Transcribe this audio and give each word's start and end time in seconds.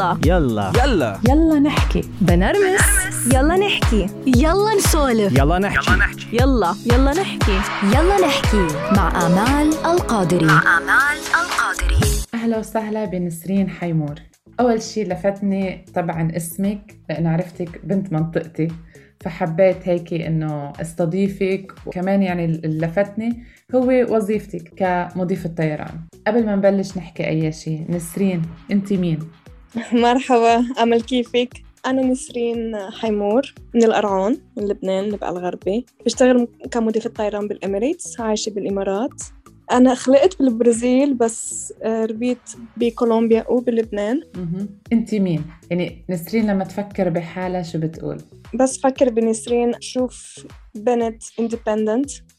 يلا. 0.00 0.16
يلا. 0.26 0.72
يلا. 0.84 1.18
يلا 1.28 1.58
نحكي. 1.58 2.00
بنرمس. 2.20 2.80
يلا 3.34 3.56
نحكي. 3.56 4.06
يلا 4.26 4.74
نسولف. 4.78 5.38
يلا 5.38 5.58
نحكي. 5.58 5.90
يلا 6.32 6.74
يلا. 6.92 7.10
نحكي. 7.12 7.58
يلا 7.84 8.26
نحكي. 8.26 8.66
مع 8.96 9.26
آمال 9.26 9.68
القادري. 9.86 10.46
آمال 10.46 11.18
القادري. 11.40 12.00
أهلا 12.34 12.58
وسهلا 12.58 13.04
بنسرين 13.04 13.70
حيمور. 13.70 14.14
أول 14.60 14.82
شي 14.82 15.04
لفتني 15.04 15.84
طبعا 15.94 16.32
اسمك 16.36 16.96
لأنه 17.10 17.30
عرفتك 17.30 17.80
بنت 17.84 18.12
منطقتي 18.12 18.68
فحبيت 19.20 19.88
هيك 19.88 20.12
إنه 20.14 20.72
أستضيفك. 20.80 21.72
وكمان 21.86 22.22
يعني 22.22 22.44
اللي 22.44 22.86
لفتني 22.86 23.44
هو 23.74 24.06
وظيفتك 24.16 24.72
كمضيفة 24.76 25.48
طيران 25.48 26.00
قبل 26.26 26.46
ما 26.46 26.56
نبلش 26.56 26.96
نحكي 26.96 27.28
أي 27.28 27.52
شي 27.52 27.78
نسرين 27.88 28.42
أنت 28.70 28.92
مين؟ 28.92 29.18
مرحبا 29.92 30.66
أمل 30.82 31.02
كيفك؟ 31.02 31.62
أنا 31.86 32.02
نسرين 32.02 32.76
حيمور 32.90 33.54
من 33.74 33.84
القرعون 33.84 34.38
من 34.56 34.68
لبنان 34.68 35.04
النبع 35.04 35.28
الغربي 35.28 35.86
بشتغل 36.06 36.48
كمضيفة 36.70 37.10
طيران 37.10 37.48
بالإماريتس 37.48 38.20
عايشة 38.20 38.50
بالإمارات 38.50 39.22
أنا 39.72 39.94
خلقت 39.94 40.38
بالبرازيل 40.38 41.14
بس 41.14 41.72
آه، 41.82 42.04
ربيت 42.04 42.38
بكولومبيا 42.76 43.44
وبلبنان. 43.50 44.20
أنت 44.92 45.14
مين؟ 45.14 45.44
يعني 45.70 46.04
نسرين 46.10 46.46
لما 46.50 46.64
تفكر 46.64 47.08
بحالها 47.08 47.62
شو 47.62 47.78
بتقول؟ 47.78 48.18
بس 48.54 48.80
فكر 48.80 49.10
بنسرين 49.10 49.72
شوف 49.80 50.46
بنت 50.74 51.22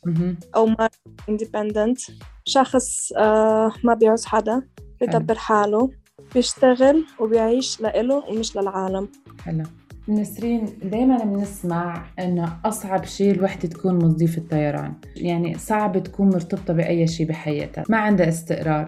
مهم. 0.05 0.37
أو 0.55 0.65
ما 0.65 0.89
independent 1.31 2.11
شخص 2.45 3.11
آه 3.17 3.71
ما 3.83 3.93
بيعوز 3.93 4.25
حدا 4.25 4.61
بيدبر 5.01 5.35
حاله 5.35 5.89
بيشتغل 6.33 7.05
وبيعيش 7.19 7.81
لإله 7.81 8.23
ومش 8.29 8.57
للعالم. 8.57 9.07
حلو 9.45 9.63
نسرين 10.09 10.65
دايما 10.83 11.23
بنسمع 11.23 12.05
إنه 12.19 12.59
أصعب 12.65 13.05
شيء 13.05 13.31
الوحدة 13.31 13.69
تكون 13.69 13.95
مضيفه 13.95 14.41
طيران 14.51 14.93
يعني 15.15 15.57
صعب 15.57 16.03
تكون 16.03 16.29
مرتبطة 16.29 16.73
بأي 16.73 17.07
شيء 17.07 17.27
بحياتها. 17.27 17.83
ما 17.89 17.97
عندها 17.97 18.29
استقرار. 18.29 18.85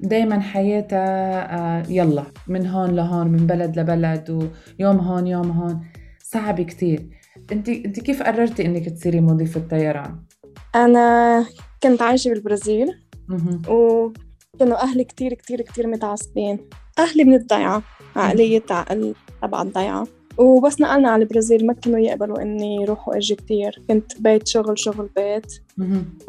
دايما 0.00 0.40
حياتها 0.40 1.08
آه، 1.58 1.82
يلا 1.88 2.24
من 2.48 2.66
هون 2.66 2.90
لهون 2.90 3.28
من 3.28 3.46
بلد 3.46 3.78
لبلد 3.78 4.30
ويوم 4.80 4.96
هون 4.98 5.26
يوم 5.26 5.50
هون. 5.50 5.80
صعب 6.22 6.60
كتير. 6.60 7.10
انت 7.52 7.68
انت 7.68 8.00
كيف 8.00 8.22
قررتي 8.22 8.66
إنك 8.66 8.88
تصيري 8.88 9.20
مضيفة 9.20 9.60
طيران؟ 9.60 10.22
أنا 10.74 11.44
كنت 11.82 12.02
عايشة 12.02 12.28
بالبرازيل. 12.28 12.88
مهم. 13.28 13.62
وكانوا 14.56 14.82
أهلي 14.82 15.04
كتير 15.04 15.34
كتير 15.34 15.62
كتير 15.62 15.86
متعصبين. 15.86 16.58
أهلي 16.98 17.24
من 17.24 17.34
الضيعة 17.34 17.82
عقلية 18.16 18.62
عقل 18.70 19.14
تبع 19.42 19.62
الضيعة. 19.62 20.06
وبس 20.38 20.80
نقلنا 20.80 21.10
على 21.10 21.22
البرازيل 21.22 21.66
ما 21.66 21.72
كانوا 21.72 21.98
يقبلوا 21.98 22.42
إني 22.42 22.84
روح 22.84 23.08
وأجي 23.08 23.34
كتير. 23.34 23.82
كنت 23.88 24.20
بيت 24.20 24.46
شغل 24.46 24.78
شغل 24.78 25.10
بيت. 25.16 25.62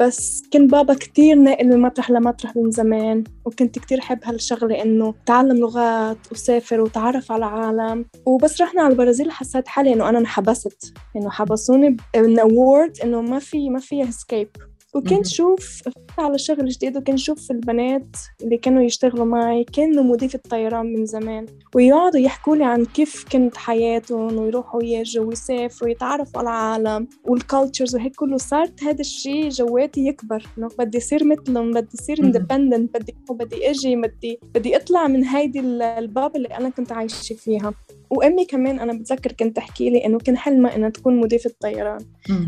بس 0.00 0.42
كان 0.50 0.66
بابا 0.66 0.94
كتير 0.94 1.36
ناقل 1.36 1.66
من 1.66 1.80
مطرح 1.80 2.10
لمطرح 2.10 2.56
من 2.56 2.70
زمان. 2.70 3.24
وكنت 3.44 3.78
كتير 3.78 4.00
حب 4.00 4.18
هالشغلة 4.24 4.82
إنه 4.82 5.14
تعلم 5.26 5.56
لغات 5.56 6.18
وسافر 6.32 6.80
وتعرف 6.80 7.32
على 7.32 7.44
عالم 7.44 8.04
وبس 8.26 8.60
رحنا 8.60 8.82
على 8.82 8.92
البرازيل 8.92 9.30
حسيت 9.30 9.68
حالي 9.68 9.92
إنه 9.92 10.08
أنا 10.08 10.18
انحبست. 10.18 10.94
إنه 11.16 11.30
حبسوني 11.30 11.96
من 12.16 12.38
إنه 13.04 13.20
ما 13.20 13.38
في 13.38 13.70
ما 13.70 13.78
فيها 13.78 14.08
escape 14.08 14.48
مهم. 14.98 15.14
وكنت 15.14 15.26
شوف 15.26 15.82
على 16.18 16.38
شغل 16.38 16.68
جديد 16.68 16.96
وكنت 16.96 17.18
شوف 17.18 17.50
البنات 17.50 18.16
اللي 18.42 18.56
كانوا 18.56 18.82
يشتغلوا 18.82 19.24
معي 19.24 19.64
كانوا 19.64 20.02
مضيفة 20.04 20.40
طيران 20.50 20.86
من 20.92 21.06
زمان 21.06 21.46
ويقعدوا 21.74 22.20
يحكوا 22.20 22.56
لي 22.56 22.64
عن 22.64 22.84
كيف 22.84 23.24
كانت 23.30 23.56
حياتهم 23.56 24.38
ويروحوا 24.38 24.80
ويجوا 24.80 25.24
ويسافروا 25.24 25.88
ويتعرفوا 25.88 26.40
على 26.40 26.48
العالم 26.48 27.08
وال 27.24 27.38
cultures 27.38 27.94
وهيك 27.96 28.16
كله 28.16 28.36
صارت 28.36 28.82
هذا 28.82 29.00
الشيء 29.00 29.48
جواتي 29.48 30.06
يكبر 30.06 30.46
إنه 30.58 30.68
بدي 30.78 30.98
اصير 30.98 31.24
مثلهم 31.24 31.70
بدي 31.70 31.88
اصير 32.00 32.16
مهم. 32.22 32.26
independent 32.36 32.94
بدي 32.98 33.14
بدي 33.30 33.70
أجي 33.70 33.96
بدي 33.96 34.38
بدي 34.54 34.76
أطلع 34.76 35.06
من 35.06 35.24
هيدي 35.24 35.60
ال- 35.60 35.82
الباب 35.82 36.36
اللي 36.36 36.48
أنا 36.48 36.68
كنت 36.68 36.92
عايشة 36.92 37.34
فيها 37.34 37.72
وأمي 38.10 38.44
كمان 38.44 38.78
أنا 38.80 38.92
بتذكر 38.92 39.32
كنت 39.32 39.56
تحكي 39.56 39.90
لي 39.90 40.06
إنه 40.06 40.18
كان 40.18 40.36
حلمها 40.36 40.76
إنها 40.76 40.88
تكون 40.88 41.20
مضيفة 41.20 41.50
طيران. 41.60 41.98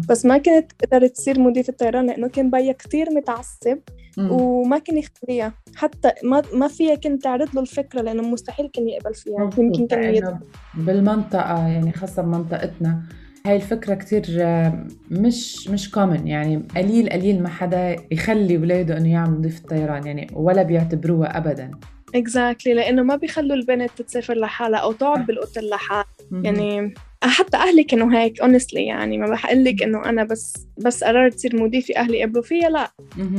بس 0.09 0.27
ما 0.27 0.39
كانت 0.39 0.73
قدرت 0.85 1.11
تصير 1.11 1.41
مضيفة 1.41 1.73
طيران 1.73 2.07
لأنه 2.07 2.29
كان 2.29 2.51
بيا 2.51 2.73
كتير 2.73 3.11
متعصب 3.11 3.79
مم. 4.19 4.31
وما 4.33 4.79
كان 4.79 4.99
يخليها. 4.99 5.53
حتى 5.77 6.11
ما 6.25 6.43
ما 6.53 6.69
فيها 6.69 6.95
كنت 6.95 7.23
تعرض 7.23 7.55
له 7.55 7.61
الفكرة 7.61 8.01
لأنه 8.03 8.23
مستحيل 8.23 8.71
كان 8.73 8.89
يقبل 8.89 9.15
فيها. 9.15 9.51
يمكن 9.59 9.87
كان 9.87 10.15
يد... 10.15 10.25
لأنه 10.25 10.41
بالمنطقة 10.75 11.69
يعني 11.69 11.93
خاصة 11.93 12.23
بمنطقتنا 12.23 13.03
هاي 13.47 13.57
الفكرة 13.57 13.95
كتير 13.95 14.25
آه، 14.41 14.87
مش 15.11 15.69
مش 15.69 15.91
كومن 15.91 16.27
يعني 16.27 16.63
قليل 16.77 17.11
قليل 17.11 17.43
ما 17.43 17.49
حدا 17.49 17.97
يخلي 18.11 18.59
ولاده 18.59 18.97
إنه 18.97 19.13
يعمل 19.13 19.31
مضيف 19.39 19.61
طيران 19.61 20.07
يعني 20.07 20.27
ولا 20.33 20.63
بيعتبروها 20.63 21.39
ابدا. 21.39 21.71
exactly 22.15 22.75
لأنه 22.75 23.03
ما 23.03 23.17
بيخلوا 23.17 23.57
البنت 23.57 24.03
تسافر 24.03 24.35
لحالها 24.35 24.79
أو 24.79 24.93
تقعد 24.93 25.27
بالأوتيل 25.27 25.69
لحالها. 25.69 26.07
يعني 26.33 26.95
حتى 27.23 27.57
أهلي 27.57 27.85
كانوا 27.85 28.19
هيك 28.19 28.41
honestly 28.41 28.87
يعني 28.87 29.19
ما 29.19 29.27
بحقول 29.31 29.65
لك 29.65 29.83
إنه 29.83 30.05
أنا 30.05 30.25
بس 30.25 30.67
بس 30.79 31.05
قررت 31.05 31.35
تصير 31.35 31.63
مضيفة 31.63 31.97
أهلي 31.97 32.23
قبلوا 32.23 32.43
فيها 32.43 32.69
لا. 32.71 32.91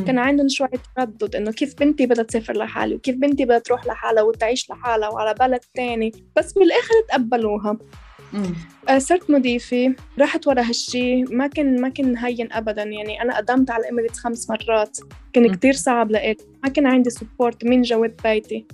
كان 0.06 0.20
عندهم 0.20 0.50
شوية 0.50 0.70
تردد 0.96 1.36
إنه 1.36 1.52
كيف 1.52 1.80
بنتي 1.80 2.06
بدها 2.06 2.24
تسافر 2.24 2.58
لحالي 2.58 2.96
وكيف 2.96 3.16
بنتي 3.16 3.46
بدها 3.46 3.60
تروح 3.60 3.86
لحالها 3.88 4.24
وتعيش 4.24 4.70
لحالها 4.70 5.10
وعلى 5.10 5.34
بلد 5.40 5.62
تاني 5.76 6.12
بس 6.38 6.54
بالآخر 6.54 6.94
تقبلوها. 7.10 7.78
آه، 8.90 8.98
صرت 8.98 9.32
مضيفة 9.32 9.96
رحت 10.20 10.48
ورا 10.48 10.62
هالشي 10.62 11.24
ما 11.24 11.48
كان 11.48 11.82
ما 11.82 11.90
كان 11.90 12.18
هين 12.18 12.52
أبدا. 12.52 12.84
يعني 12.84 13.22
أنا 13.22 13.38
قدمت 13.38 13.72
على 13.72 13.84
الإماريتس 13.84 14.20
خمس 14.20 14.50
مرات 14.50 14.98
كان. 15.34 15.56
كتير 15.56 15.74
صعب 15.74 16.12
لإلي. 16.12 16.38
ما 16.64 16.70
كان 16.70 16.88
عندي 16.88 17.10
support 17.10 17.66
من 17.66 17.82
جوات 17.82 18.24
بيتي. 18.24 18.66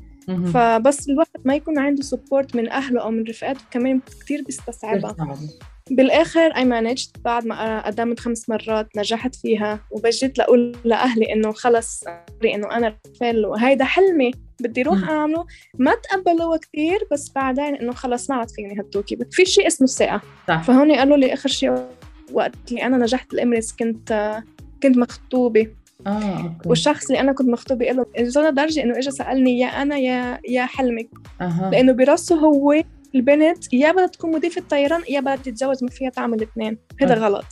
فبس 0.53 1.09
الواحد 1.09 1.40
ما 1.46 1.56
يكون 1.56 1.79
عنده 1.79 2.03
support 2.03 2.56
من 2.56 2.69
أهله 2.69 3.01
أو 3.01 3.12
من 3.12 3.23
رفقاته 3.23 3.62
كمان 3.72 4.01
كتير 4.19 4.44
بيستصعبها 4.44 5.16
بالآخر 5.92 6.52
I 6.53 6.58
managed 6.58 7.22
بعد 7.22 7.46
ما 7.46 7.86
قدمت 7.86 8.20
خمس 8.20 8.50
مرات 8.50 8.98
نجحت 8.98 9.36
فيها 9.36 9.80
وجيت 9.91 10.38
لأقول 10.38 10.75
لأهلي 10.84 11.34
إنه 11.34 11.52
خلص 11.52 12.03
إنه 12.46 12.72
أنا 12.72 12.98
رفال 13.08 13.46
وهيدا 13.46 13.86
حلمي 13.86 14.31
بدي. 14.62 14.81
روح 14.81 15.09
أعمله. 15.09 15.46
ما 15.80 15.92
تقبلوها 15.96 16.58
كتير 16.58 17.08
بس 17.12 17.31
بعدين 17.36 17.76
إنه 17.76 17.92
خلص 17.92 18.30
ما 18.30 18.36
عاد 18.36 18.50
فيني 18.50 18.80
هالتوكي. 18.80 19.18
في 19.31 19.46
شيء 19.46 19.68
اسمه 19.68 19.86
الثقة. 19.86 20.22
صح. 20.47 20.64
فهون 20.64 20.92
قالوا 20.92 21.18
لي 21.18 21.34
آخر 21.34 21.50
شيء 21.50 21.76
وقت 22.34 22.53
اللي 22.70 22.84
أنا 22.84 22.97
نجحت 22.97 23.31
بالإماريتس 23.31 23.72
كنت 23.72 24.42
كنت 24.84 24.97
مخطوبة. 24.97 25.68
آه 26.08 26.38
أوكي. 26.44 26.70
والشخص 26.70 27.06
اللي 27.06 27.20
أنا 27.20 27.34
كنت 27.34 27.50
مخطوبة 27.50 27.86
له 27.86 28.06
وصلنا 28.22 28.50
لدرجة 28.50 28.84
إنه 28.84 28.97
إجا 28.97 29.12
سألني 29.12 29.59
يا 29.59 29.68
أنا 29.68 29.97
يا 29.97 30.40
يا 30.50 30.66
حلمك. 30.66 31.09
أها. 31.42 31.70
لأنه 31.72 31.92
براسه 31.92 32.36
هو 32.36 32.84
البنت 33.17 33.73
يا 33.73 33.91
بدها 33.91 34.07
تكون 34.07 34.31
مضيفة 34.31 34.63
طيران 34.69 35.01
يا 35.09 35.19
بدها 35.19 35.35
تتجوز 35.35 35.83
ما 35.83 35.89
فيها 35.89 36.09
تعمل 36.09 36.41
اثنين 36.41 36.78
هذا. 37.01 37.16
غلط. 37.16 37.45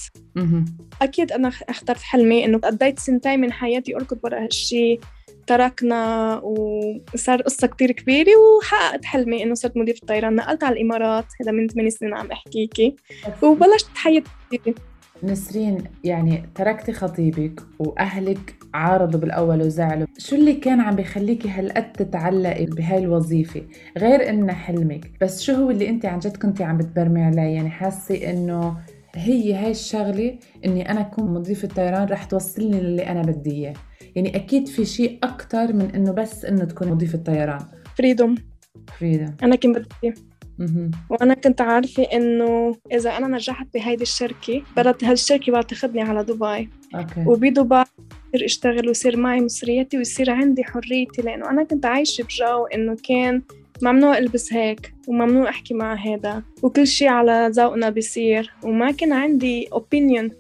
أكيد 1.02 1.32
أنا 1.32 1.48
أخترت 1.48 2.02
حلمي 2.02 2.46
إنه 2.46 2.58
قضيت 2.58 3.00
سنتين 3.00 3.40
من 3.40 3.52
حياتي 3.52 3.96
أركض 3.96 4.18
ورا 4.24 4.44
هالشي 4.44 5.00
تركنا 5.48 6.42
وصار 6.44 7.42
قصة 7.42 7.68
كتير 7.68 7.92
كبيرة 7.92 8.32
وحققت 8.38 9.06
حلمي 9.06 9.44
إنه 9.44 9.54
صرت 9.54 9.78
مضيفة 9.78 10.08
طيران. 10.08 10.36
نقلت 10.36 10.64
على 10.64 10.76
الإمارات 10.76 11.26
هذا 11.42 11.52
من 11.52 11.68
8 11.68 11.90
سنين 11.90 12.14
عم 12.14 12.32
أحكيكي 12.32 12.96
وبلشت 13.42 13.88
جديدة 14.54 14.80
نسرين 15.24 15.84
يعني 16.04 16.50
تركتي 16.56 16.94
خطيبك 16.94 17.62
وأهلك 17.80 18.56
عارضوا 18.76 19.20
بالأول 19.20 19.62
وزعلوا. 19.62 20.08
شو 20.18 20.36
اللي 20.36 20.54
كان 20.54 20.82
عم 20.82 20.96
بيخليكي 20.96 21.50
هالقد 21.50 21.92
تتعلقي 21.92 22.66
بهاي 22.66 22.98
الوظيفة؟ 22.98 23.62
غير 23.98 24.30
انها 24.30 24.56
حلمك. 24.56 25.12
بس 25.22 25.42
شو 25.42 25.54
هو 25.54 25.70
اللي 25.70 25.90
انت 25.90 26.06
عن 26.06 26.20
جد 26.20 26.38
كنتي 26.38 26.64
عم 26.64 26.78
بتبرمي 26.78 27.24
عليه؟ 27.24 27.42
يعني 27.42 27.70
حاسة 27.70 28.30
إنه 28.30 28.78
هي 29.16 29.54
هاي 29.54 29.72
الشغلة 29.72 30.40
إني 30.66 30.92
أنا 30.92 31.02
أكون 31.02 31.34
مضيفة 31.34 31.68
طيران 31.68 32.08
رح 32.08 32.24
توصلني 32.24 32.82
للي 32.82 33.08
أنا 33.08 33.22
بدي 33.22 33.52
إياه. 33.52 33.74
يعني 34.16 34.36
أكيد 34.36 34.68
في 34.68 34.86
شيء 34.86 35.20
أكثر 35.24 35.74
من 35.74 35.92
إنه 35.96 36.12
بس 36.12 36.46
إنه 36.46 36.66
تكون 36.66 36.88
مضيفة 36.92 37.18
طيران. 37.18 37.60
فريدوم 37.98 38.36
فريدة 39.00 39.36
أنا 39.44 39.56
كنت 39.56 39.78
بدي. 39.78 40.14
وأنا 41.10 41.34
كنت 41.34 41.62
عارفة 41.62 42.04
إنه 42.04 42.76
إذا 42.92 43.10
أنا 43.10 43.28
نجحت 43.28 43.68
بهيدي 43.74 44.04
الشركة 44.04 44.62
بدها 44.78 45.12
هالشركة 45.12 45.52
بدها 45.52 45.62
تاخذني 45.62 46.02
على 46.02 46.24
دبي. 46.24 46.70
أوكي. 46.96 47.24
وبدبي 47.26 47.84
يصير 48.36 48.46
اشتغل 48.46 48.88
ويصير 48.88 49.18
معي 49.18 49.42
مصرياتي 49.42 49.98
ويصير 49.98 50.32
عندي 50.32 50.64
حريتي 50.64 51.22
لأنه 51.22 51.50
أنا 51.50 51.64
كنت 51.64 51.86
عايشة 51.86 52.24
بجو 52.24 52.66
إنه 52.66 52.98
كان 53.04 53.42
ممنوع 53.82 54.18
ألبس 54.18 54.54
هيك 54.54 54.94
وممنوع 55.08 55.50
أحكي 55.50 55.74
مع 55.74 55.94
هذا 55.94 56.44
وكل 56.64 56.88
شيء 56.88 57.08
على 57.08 57.50
ذوقنا 57.52 57.90
بيصير 57.90 58.54
وما 58.64 58.92
كان 58.92 59.14
عندي 59.14 59.68
opinion. 59.74 60.32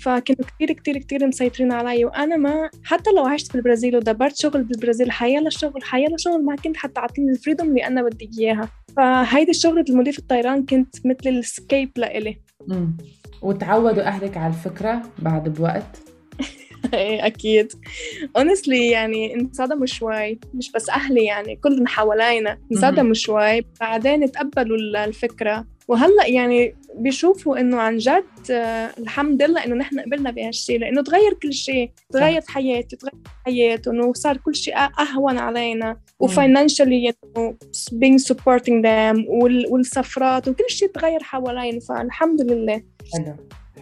فكانوا 0.00 0.44
كتير 0.46 0.72
كتير 0.72 0.98
كتير 0.98 1.26
مسيطرين 1.26 1.72
علي 1.72 2.04
وأنا 2.04 2.36
ما 2.36 2.70
حتى 2.84 3.10
لو 3.10 3.26
عشت 3.26 3.52
بالبرازيل 3.52 3.96
ودبرت 3.96 4.36
شغل 4.36 4.64
بالبرازيل 4.64 5.10
حيلا 5.10 5.50
شغل 5.50 5.82
حيلا 5.82 6.16
شغل 6.16 6.44
ما 6.44 6.56
كنت 6.56 6.76
حتى 6.76 7.00
أعطيني 7.00 7.30
ال 7.30 7.35
freedom 7.35 7.68
اللي 7.68 7.86
أنا 7.86 8.02
بدي 8.02 8.30
إياها 8.38 8.68
فهيدي 8.96 9.50
الشغلة 9.50 9.84
المضيف 9.88 10.18
الطيران 10.18 10.66
كنت 10.66 11.06
مثل 11.06 11.28
السكيب 11.28 11.90
لإلي. 11.96 12.36
وتعودوا 13.42 14.02
أهلك 14.02 14.36
على 14.36 14.54
الفكرة 14.54 15.02
بعد 15.18 15.48
بوقت 15.48 16.11
إيه 16.94 17.26
أكيد. 17.26 17.72
Honestly 18.38 18.68
يعني 18.92 19.34
انصدموا 19.34 19.86
شوي 19.86 20.38
مش 20.54 20.72
بس 20.72 20.90
أهلي 20.90 21.24
يعني 21.24 21.56
كلهم 21.56 21.86
حوالينا 21.86 22.58
انصدموا 22.72 23.14
شوي. 23.14 23.64
بعدين 23.80 24.32
تقبلوا 24.32 24.76
ال- 24.76 24.96
الفكرة. 24.96 25.66
وهلأ 25.88 26.26
يعني 26.26 26.74
بيشوفوا 26.96 27.60
إنه 27.60 27.76
عن 27.76 27.96
جد 27.96 28.24
آه، 28.50 28.90
الحمد 28.98 29.42
لله 29.42 29.64
إنه 29.64 29.74
نحن 29.74 30.00
قبلنا 30.00 30.30
بهالشيء 30.30 30.78
لإنه 30.78 31.02
تغير 31.02 31.32
كل 31.42 31.52
شيء 31.52 31.90
تغيرت 32.12 32.50
حياتي 32.50 32.96
تغير 32.96 33.12
حياتهم 33.46 34.00
وصار 34.00 34.36
كل 34.36 34.54
شيء 34.54 34.74
أهون 34.78 35.38
علينا. 35.38 35.96
being 37.94 38.18
supporting 38.32 38.82
them 38.84 39.24
وال- 39.28 39.66
والسفرات 39.70 40.48
وكل 40.48 40.64
شيء 40.68 40.88
تغير 40.88 41.22
حوالينا. 41.22 41.80
فالحمد 41.80 42.40
لله. 42.40 42.82
حلو 43.14 43.36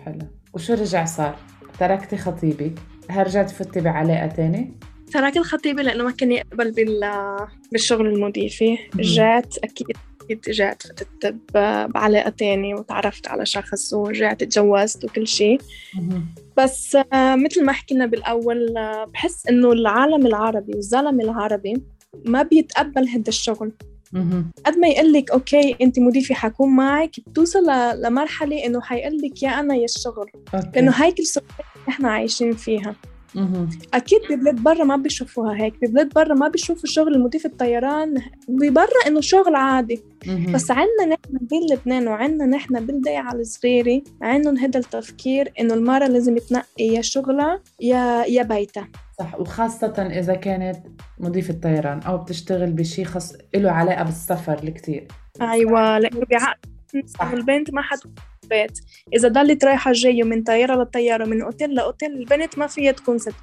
حلو. 0.05 0.19
وشو 0.55 0.73
رجع 0.75 1.05
صار؟ 1.05 1.37
تركتي 1.81 2.17
خطيبك 2.17 2.73
هل 3.11 3.27
رجعتي 3.27 3.55
فتي 3.55 3.81
بعلاقه 3.81 4.27
تاني؟ 4.27 4.75
ترك 5.13 5.37
الخطيبة 5.37 5.83
لأنه 5.83 6.05
ما 6.05 6.11
كان 6.11 6.33
يقبل 6.33 6.73
بال 6.73 7.11
بالشغل 7.73 8.07
المضيفي 8.07 8.79
رجعت 8.99 9.59
أكيد 9.65 9.87
أكيد 10.21 10.49
رجعت 10.49 10.83
فتت 10.83 11.35
بعلاقة 11.95 12.31
تاني 12.31 12.75
وتعرفت 12.75 13.29
على 13.29 13.47
شخص 13.47 13.93
ورجعت 13.93 14.43
اتجوزت 14.43 15.05
وكل 15.05 15.27
شيء. 15.27 15.61
بس 16.57 16.97
آه، 17.13 17.37
مثل 17.37 17.65
ما 17.65 17.73
حكينا 17.73 18.07
بالأول 18.07 18.77
آه، 18.77 19.05
بحس 19.05 19.47
إنه 19.49 19.73
العالم 19.73 20.27
العربي 20.27 20.73
والزلمة 20.75 21.25
العربي 21.25 21.83
ما 22.27 22.43
بيتقبل 22.43 23.09
هذا 23.09 23.29
الشغل. 23.29 23.73
قد 24.67 24.79
ما 24.79 24.89
يقول 24.89 25.13
لك 25.13 25.31
أوكي 25.31 25.77
أنت 25.83 25.99
مضيفي 25.99 26.35
حكون 26.35 26.77
معك. 26.77 27.21
بتوصل 27.27 27.67
لمرحلة 27.97 28.67
إنه 28.67 28.81
حيقول 28.81 29.17
لك 29.17 29.43
يا 29.43 29.61
أنا 29.61 29.75
يا 29.75 29.85
الشغل. 29.85 30.31
لأنه 30.75 30.91
هيك 30.91 31.21
ال 31.21 31.25
society 31.25 31.55
اللي 31.61 31.70
إحنا 31.91 32.11
عايشين 32.11 32.53
فيها. 32.53 32.95
أكيد 33.95 34.21
ببلاد 34.31 34.63
برا 34.63 34.85
ما 34.85 34.97
بيشوفوها 34.97 35.63
هيك. 35.63 35.75
ببلاد 35.83 36.13
برا 36.13 36.35
ما 36.35 36.49
بيشوفوا 36.49 36.89
شغل 36.89 37.15
المضيف 37.15 37.47
الطيران. 37.47 38.23
ببرا 38.49 39.07
إنه 39.07 39.21
شغل 39.21 39.55
عادي. 39.55 40.03
بس 40.55 40.71
عندنا 40.71 41.07
نحن 41.07 41.39
بلبنان 41.41 42.09
وعندنا 42.09 42.47
نحن 42.47 42.87
بالضيعة 42.87 43.33
الصغيرة 43.33 44.03
عندهم 44.23 44.59
هذا 44.59 44.79
التفكير 44.79 45.53
إنه 45.61 45.75
المرأة 45.75 46.09
لازم 46.09 46.39
تنقي 46.39 46.65
يا 46.79 47.03
شغلها 47.03 47.63
يا 47.81 48.25
يا 48.25 48.43
بيتها. 48.43 48.89
صح. 49.19 49.41
وخاصة 49.41 50.09
إذا 50.19 50.35
كانت 50.35 50.77
مضيفة 51.19 51.55
طيران 51.55 52.01
أو 52.01 52.19
بتشتغل 52.19 52.73
بشي 52.73 53.05
خاص 53.05 53.33
له 53.55 53.71
علاقة 53.71 54.03
بالسفر 54.03 54.63
الكتير. 54.63 55.09
أيوه 55.41 55.99
لأنه 55.99 56.21
بعقل 56.31 56.70
صح. 57.07 57.31
البنت 57.31 57.75
ما 57.75 57.83
حد 57.83 57.99
بيت. 58.51 58.79
إذا 59.15 59.29
ضلت 59.29 59.65
رايحة 59.65 59.93
جاية 59.93 60.23
من 60.23 60.43
طيارة 60.43 60.83
لطيارة 60.83 61.25
من 61.25 61.43
أوتيل 61.43 61.75
لأوتيل 61.75 62.13
البنت 62.13 62.59
ما 62.59 62.67
فيها 62.67 62.93
تكون 62.93 63.19
ست. 63.19 63.35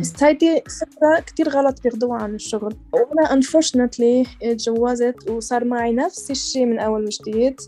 بس 0.00 0.22
هيدي 0.22 0.62
فكرة 0.80 1.20
كتير 1.26 1.48
غلط 1.48 1.82
بياخدوها 1.82 2.18
عن 2.18 2.34
الشغل. 2.34 2.76
وأنا 2.92 3.40
unfortunately 3.40 4.28
اتجوزت 4.42 5.30
وصار 5.30 5.64
معي 5.64 5.92
نفس 5.92 6.30
الشيء 6.30 6.66
من 6.66 6.78
أول 6.78 7.04
وجديد. 7.04 7.60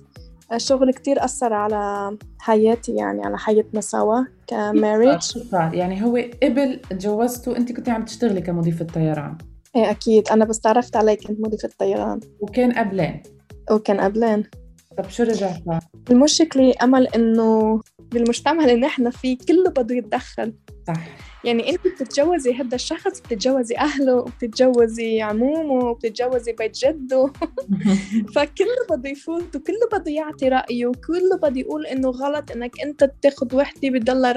الشغل 0.53 0.93
كتير 0.93 1.25
أثر 1.25 1.53
على 1.53 2.17
حياتي 2.39 2.95
يعني 2.95 3.27
على 3.27 3.39
حياتنا 3.39 3.81
سوا 3.81 4.25
كماريج 4.47 5.21
صار؟ 5.21 5.75
يعني 5.75 6.05
هو 6.05 6.17
قبل 6.43 6.81
تجوزتوا 6.91 7.57
أنت 7.57 7.73
كنت 7.73 7.89
عم 7.89 8.05
تشتغلي 8.05 8.41
كمضيفة 8.41 8.85
طيران. 8.85 9.39
إيه 9.77 9.91
أكيد. 9.91 10.29
أنا 10.29 10.45
بس 10.45 10.61
تعرفت 10.61 10.97
عليه 10.97 11.15
كنت 11.15 11.41
مضيفة 11.41 11.71
طيران. 11.79 12.21
وكان 12.41 12.73
قبلين. 12.73 13.23
وكان 13.71 14.01
قبلين. 14.01 14.45
طب 14.99 15.09
شو 15.09 15.23
رجع 15.23 15.53
صار؟ 15.67 15.81
المشكلة 16.11 16.75
أمل 16.83 17.07
إنه 17.07 17.81
بالمجتمع 17.99 18.65
اللي 18.65 18.77
نحن 18.77 19.11
فيه 19.11 19.39
كله 19.49 19.71
بده 19.71 19.95
يتدخل 19.95 20.55
صح 20.87 21.34
يعني 21.45 21.71
انت 21.71 21.81
بتتجوزي 21.87 22.55
هذا 22.55 22.75
الشخص 22.75 23.21
بتتجوزي 23.21 23.77
أهله 23.77 24.15
وبتتجوزي 24.15 25.23
عمومه 25.23 25.85
وبتتجوزي 25.85 26.53
بيت 26.53 26.77
جده 26.77 27.33
فكله 28.35 28.87
بده 28.91 29.11
يفوت 29.11 29.57
وكله 29.57 29.89
بده 29.93 30.11
يعطي 30.13 30.49
رأيه 30.49 30.87
وكله 30.87 31.37
بده 31.43 31.61
يقول 31.61 31.87
إنه 31.87 32.09
غلط 32.09 32.51
إنك 32.51 32.81
أنت 32.85 33.11
تاخد 33.23 33.55
وحدة 33.55 33.91
بتضلها 33.91 34.33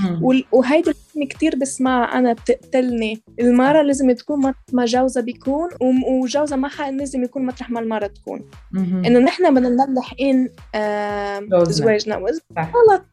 مم. 0.00 0.24
وال- 0.24 0.44
وهيدي 0.52 0.90
الكلمة 0.90 1.26
كتير 1.26 1.56
بسمعها 1.56 2.18
أنا 2.18 2.32
بتقتلني 2.32 3.20
المرة 3.40 3.82
لازم 3.82 4.10
تكون 4.12 4.52
ما 4.72 4.84
جوزها 4.84 5.22
بيكون 5.22 5.68
وجوزها 6.08 6.56
معها 6.56 6.90
لازم 6.90 7.24
يكون 7.24 7.46
مطرح 7.46 7.70
ما 7.70 7.80
المرة 7.80 8.06
تكون. 8.06 8.50
إنه 8.76 9.18
نحن 9.18 9.54
بدنا 9.54 9.68
نضل 9.68 9.94
لاحقين 9.94 10.48
آه،. 10.74 11.48
زواجنا. 11.68 12.16
غلط. 12.58 13.06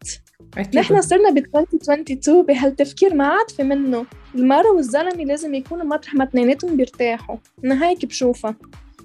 نحن 0.75 1.01
صرنا 1.01 1.29
ب 1.29 1.37
2022 1.37 2.45
بهالتفكير 2.45 2.96
ما 3.03 3.27
عاد 3.27 3.51
في 3.51 3.63
منه. 3.63 4.05
المرة 4.35 4.71
والزلمة 4.71 5.23
لازم 5.23 5.53
يكونوا 5.53 5.85
مطرح 5.85 6.13
ما 6.13 6.23
اثنيناتهم 6.23 6.77
بيرتاحوا. 6.77 7.37
أنا 7.65 7.87
هيك 7.87 8.05
بشوفها 8.05 8.55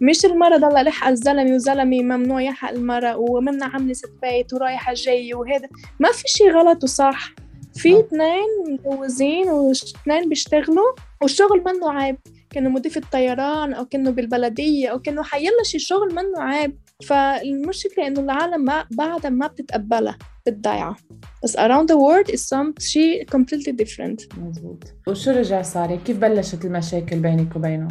مش 0.01 0.25
المرة 0.25 0.57
ضل 0.57 0.85
لحق 0.85 1.09
الزلمة 1.09 1.53
والزلمة 1.53 2.03
ممنوع 2.03 2.43
يحق 2.43 2.71
المرة 2.71 3.17
عاملة 3.63 3.93
ست 3.93 4.13
بيت 4.23 4.53
ورايحة 4.55 4.95
جاي 4.95 5.35
وهذا. 5.35 5.69
ما 6.01 6.13
في 6.13 6.23
شي 6.27 6.51
غلط 6.51 6.85
وصح. 6.85 7.35
في 7.75 7.95
آه. 7.95 8.01
اثنين 8.01 8.49
متجوزين 8.69 9.49
واثنين 9.49 10.29
بيشتغلوا 10.29 10.93
والشغل 11.23 11.63
منه 11.67 11.93
عيب. 11.93 12.17
كانوا 12.51 12.71
مضيف 12.71 12.97
الطيران 12.97 13.73
أو 13.75 13.85
كانوا 13.85 14.13
بالبلدية 14.13 14.89
أو 14.89 14.99
كانوا 14.99 15.23
حيلا 15.25 15.63
شي 15.65 15.79
شغل 15.79 16.15
منه 16.15 16.43
عيب. 16.43 16.79
فالمشكلة 17.07 18.07
إنه 18.07 18.21
العالم 18.21 18.65
ما 18.65 18.87
بعدها 18.91 19.31
ما 19.31 19.47
بتتقبلها. 19.47 20.19
بالضيعة 20.47 20.97
بس 21.45 21.57
around 21.57 21.87
the 21.87 21.97
world 21.97 22.33
is 22.33 22.41
some 22.41 22.79
شيء 22.79 23.27
completely 23.37 23.73
different 23.85 24.39
مزبوط 24.39 24.85
وشو 25.07 25.31
رجع 25.31 25.63
صار؟ 25.63 25.97
كيف 25.97 26.19
بلشت 26.19 26.65
المشاكل 26.65 27.19
بينك 27.19 27.57
وبينه؟ 27.57 27.89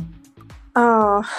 آه 0.77 1.21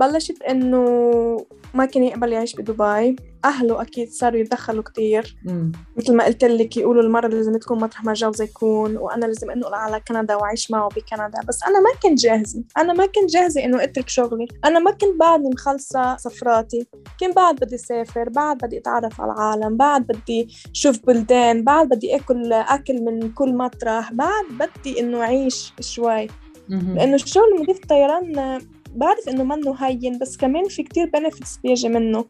بلشت 0.00 0.42
إنه 0.42 1.46
ما 1.74 1.84
كان 1.84 2.04
يقبل 2.04 2.32
يعيش 2.32 2.56
بدبي. 2.56 3.16
أهله 3.44 3.82
أكيد 3.82 4.08
صاروا 4.08 4.38
يتدخلوا 4.40 4.82
كتير. 4.82 5.36
مم. 5.44 5.72
مثل 5.96 6.16
ما 6.16 6.24
قلت 6.24 6.44
لك 6.44 6.76
يقولوا 6.76 7.02
المرة 7.02 7.28
لازم 7.28 7.56
تكون 7.56 7.80
مطرح 7.80 8.04
ما 8.04 8.12
جوزها 8.12 8.46
يكون 8.46 8.96
وأنا 8.96 9.26
لازم 9.26 9.50
أنقل 9.50 9.74
على 9.74 10.00
كندا 10.08 10.36
وأعيش 10.36 10.70
معه 10.70 10.88
بكندا. 10.88 11.40
بس 11.48 11.62
أنا 11.62 11.80
ما 11.80 11.90
كنت 12.02 12.20
جاهزة. 12.20 12.64
أنا 12.78 12.92
ما 12.92 13.06
كنت 13.06 13.30
جاهزة 13.30 13.64
إنه 13.64 13.84
أترك 13.84 14.08
شغلي. 14.08 14.46
أنا 14.64 14.78
ما 14.78 14.90
كنت 14.90 15.20
بعدني 15.20 15.48
مخلصة 15.48 16.16
سفراتي. 16.16 16.86
كنت 17.20 17.36
بعد 17.36 17.56
بدي 17.56 17.74
أسافر 17.74 18.28
بعد 18.28 18.58
بدي 18.58 18.78
أتعرف 18.78 19.20
على 19.20 19.32
العالم 19.32 19.76
بعد 19.76 20.06
بدي 20.06 20.48
شوف 20.72 21.06
بلدان 21.06 21.64
بعد 21.64 21.88
بدي 21.88 22.16
أكل 22.16 22.52
أكل 22.52 23.02
من 23.02 23.32
كل 23.32 23.54
مطرح 23.54 24.12
بعد 24.12 24.44
بدي 24.50 25.00
إنه 25.00 25.20
أعيش 25.20 25.72
شوي. 25.80 26.26
لأنه 26.68 27.14
الشغل 27.14 27.60
مضيف 27.60 27.76
الطيران 27.76 28.60
بعرف 28.94 29.28
إنه 29.28 29.44
منه 29.44 29.74
هين 29.74 30.18
بس 30.18 30.36
كمان 30.36 30.68
في 30.68 30.82
كتير 30.82 31.10
benefits 31.14 31.56
بيجي 31.56 31.88
منه. 31.88 32.24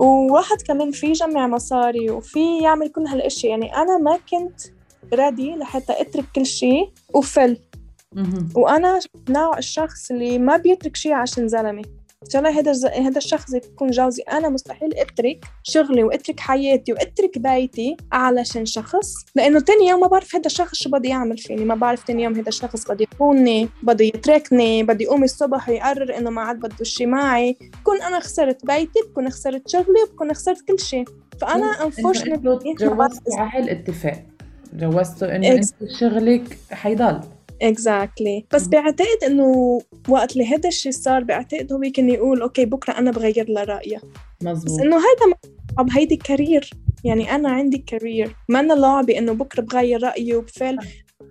وواحد 0.00 0.62
كمان 0.62 0.90
في 0.90 1.06
يجمع 1.06 1.46
مصاري 1.46 2.10
وفي 2.10 2.62
يعمل 2.62 2.88
كل 2.88 3.06
هالاشياء 3.06 3.50
يعني 3.50 3.76
أنا 3.76 3.98
ما 3.98 4.18
كنت 4.30 4.60
ريدي 5.14 5.54
لحتى 5.54 6.00
أترك 6.00 6.24
كل 6.34 6.46
شيء 6.46 6.88
وفل. 7.14 7.56
وأنا 8.56 9.00
نوع 9.28 9.58
الشخص 9.58 10.10
اللي 10.10 10.38
ما 10.38 10.56
بيترك 10.56 10.96
شيء 10.96 11.12
عشان 11.12 11.48
زلمة 11.48 11.84
ان 12.24 12.30
شاء 12.30 12.42
الله 12.42 12.60
هذا 12.60 12.72
هذا 12.88 13.18
الشخص 13.18 13.54
يكون 13.54 13.90
جوزي. 13.90 14.22
أنا 14.22 14.48
مستحيل 14.48 14.94
أترك 14.94 15.44
شغلي 15.62 16.04
وأترك 16.04 16.40
حياتي 16.40 16.92
وأترك 16.92 17.38
بيتي 17.38 17.96
علشان 18.12 18.66
شخص 18.66 19.14
لأنه 19.34 19.60
تاني 19.60 19.88
يوم 19.88 20.00
ما 20.00 20.06
بعرف 20.06 20.36
هذا 20.36 20.46
الشخص 20.46 20.74
شو 20.74 20.90
بده 20.90 21.08
يعمل 21.08 21.38
فيني. 21.38 21.64
ما 21.64 21.74
بعرف 21.74 22.04
تاني 22.04 22.22
يوم 22.22 22.34
هذا 22.34 22.48
الشخص 22.48 22.90
بده 22.90 23.06
يخونني 23.12 23.68
بده 23.82 24.04
يتركني 24.04 24.82
بده 24.82 25.02
يقوم 25.04 25.24
الصبح 25.24 25.68
ويقرر 25.68 26.18
إنه 26.18 26.30
ما 26.30 26.42
عاد 26.42 26.56
بده 26.56 26.84
شي 26.84 27.06
معي. 27.06 27.56
بكون 27.80 28.02
أنا 28.02 28.20
خسرت 28.20 28.66
بيتي 28.66 29.00
بكون 29.10 29.30
خسرت 29.30 29.68
شغلي 29.68 30.04
بكون 30.12 30.34
خسرت 30.34 30.60
كل 30.68 30.78
شيء 30.78 31.04
فأنا 31.40 31.72
بعرف 31.98 32.22
تجوزتوا 32.78 33.38
على 33.38 33.50
هالاتفاق 33.54 34.24
جوزتوا 34.72 35.36
إنه 35.36 35.48
أنت 35.48 35.64
شغلك 36.00 36.58
حيضل. 36.70 37.20
exactly 37.62 38.40
exactly. 38.40 38.54
بس 38.54 38.68
بعتقد 38.68 39.24
إنه 39.26 39.80
وقت 40.08 40.32
اللي 40.32 40.46
هذا 40.46 40.68
الشيء 40.68 40.92
صار 40.92 41.24
بعتقد 41.24 41.72
هو 41.72 41.80
كان 41.94 42.08
يقول 42.08 42.42
أوكي 42.42 42.64
بكرة 42.64 42.98
أنا 42.98 43.10
بغير 43.10 43.50
لها 43.50 43.64
رايها 43.64 44.00
بس 44.40 44.46
مزبوط. 44.46 44.80
إنه 44.80 44.96
ما 44.96 45.34
طب 45.78 45.88
هيدي 45.92 46.16
career 46.16 46.70
يعني 47.04 47.34
أنا 47.34 47.50
عندي 47.50 47.78
career 47.78 48.36
ما 48.48 48.60
أنا 48.60 48.74
لعبي 48.74 49.18
إنه 49.18 49.32
بكرة 49.32 49.62
بغير 49.62 50.02
رأيي 50.02 50.34
وبفعل 50.34 50.78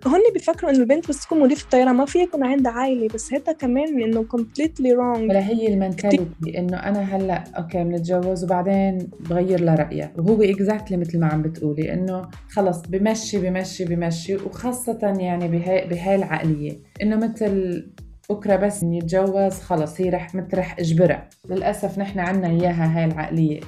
هن 0.07 0.21
بيفكروا 0.33 0.71
إنه 0.71 0.79
البنت 0.79 1.09
بس 1.09 1.25
تكون 1.25 1.39
مضيفة 1.39 1.69
طيران 1.69 1.95
ما 1.95 2.05
فيها 2.05 2.23
يكون 2.23 2.43
عندها 2.43 2.71
عائلة 2.71 3.07
بس 3.07 3.33
هذا 3.33 3.51
كمان 3.51 4.01
إنه 4.01 4.23
completely 4.23 4.91
wrong. 4.97 5.19
ولا 5.19 5.47
هي 5.47 5.67
ال 5.67 5.76
mentality 5.76 6.57
إنه 6.57 6.77
أنا 6.77 6.99
هلأ 6.99 7.43
أوكي 7.57 7.83
بنتجوز 7.83 8.43
وبعدين 8.43 9.09
بغير 9.29 9.61
لها 9.61 9.75
رأيها. 9.75 10.11
وهو 10.17 10.41
exactly 10.41 10.97
مثل 10.97 11.19
ما 11.19 11.27
عم 11.27 11.41
بتقولي 11.41 11.93
إنه 11.93 12.21
خلص 12.49 12.81
بمشي 12.81 13.37
بمشي 13.37 13.85
بمشي 13.85 14.35
وخاصة 14.35 15.15
يعني 15.19 15.47
بهاي 15.47 15.87
بهاي 15.87 16.15
العقلية. 16.15 16.79
إنه 17.01 17.15
مثل 17.15 17.83
بكره 18.29 18.55
بس 18.55 18.83
نتجوز 18.83 19.53
خلص 19.53 20.01
هي 20.01 20.09
رح 20.09 20.35
مثل 20.35 20.57
رح 20.57 20.79
اجبرها 20.79 21.29
للأسف 21.49 21.97
نحن 21.97 22.19
عنا 22.19 22.47
إياها 22.47 22.97
هاي 22.97 23.05
العقلية. 23.05 23.59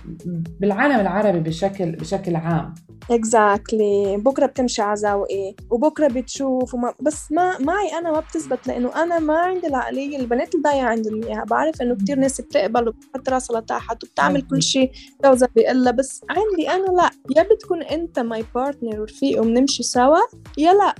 بالعالم 0.59 0.99
العربي 0.99 1.39
بشكل 1.39 1.91
بشكل 1.91 2.35
عام. 2.35 2.75
exactly 3.11 4.17
exactly. 4.17 4.23
بكرة 4.23 4.45
بتمشي 4.45 4.81
على 4.81 4.99
ذوقي 4.99 5.55
وبكرة 5.69 6.07
بتشوف 6.07 6.73
وما 6.73 6.93
بس 7.01 7.31
ما 7.31 7.57
معي 7.59 7.99
أنا 7.99 8.11
ما 8.11 8.19
بتزبط 8.19 8.67
لأنه 8.67 9.03
أنا 9.03 9.19
ما 9.19 9.37
عندي 9.39 9.67
العقلية 9.67 10.17
البنات 10.17 10.55
الضيعة 10.55 10.89
عندهم 10.89 11.23
إياها. 11.23 11.43
بعرف 11.43 11.81
إنه 11.81 11.95
كثير 11.95 12.19
ناس 12.19 12.41
بتقبل 12.41 12.87
وبتحط 12.87 13.29
راسها 13.29 13.59
لتحت 13.59 14.03
وبتعمل 14.03 14.41
كل 14.41 14.61
شيء 14.63 14.91
جوزها 15.25 15.49
بيقول 15.55 15.93
بس 15.93 16.21
عندي 16.29 16.69
أنا 16.69 16.97
لا. 16.97 17.09
يا 17.37 17.43
بتكون 17.43 17.83
أنت 17.83 18.19
my 18.19 18.45
partner 18.55 19.01
ورفيق 19.01 19.41
وبنمشي 19.41 19.83
سوا 19.83 20.19
يا 20.57 20.73
لا. 20.73 20.95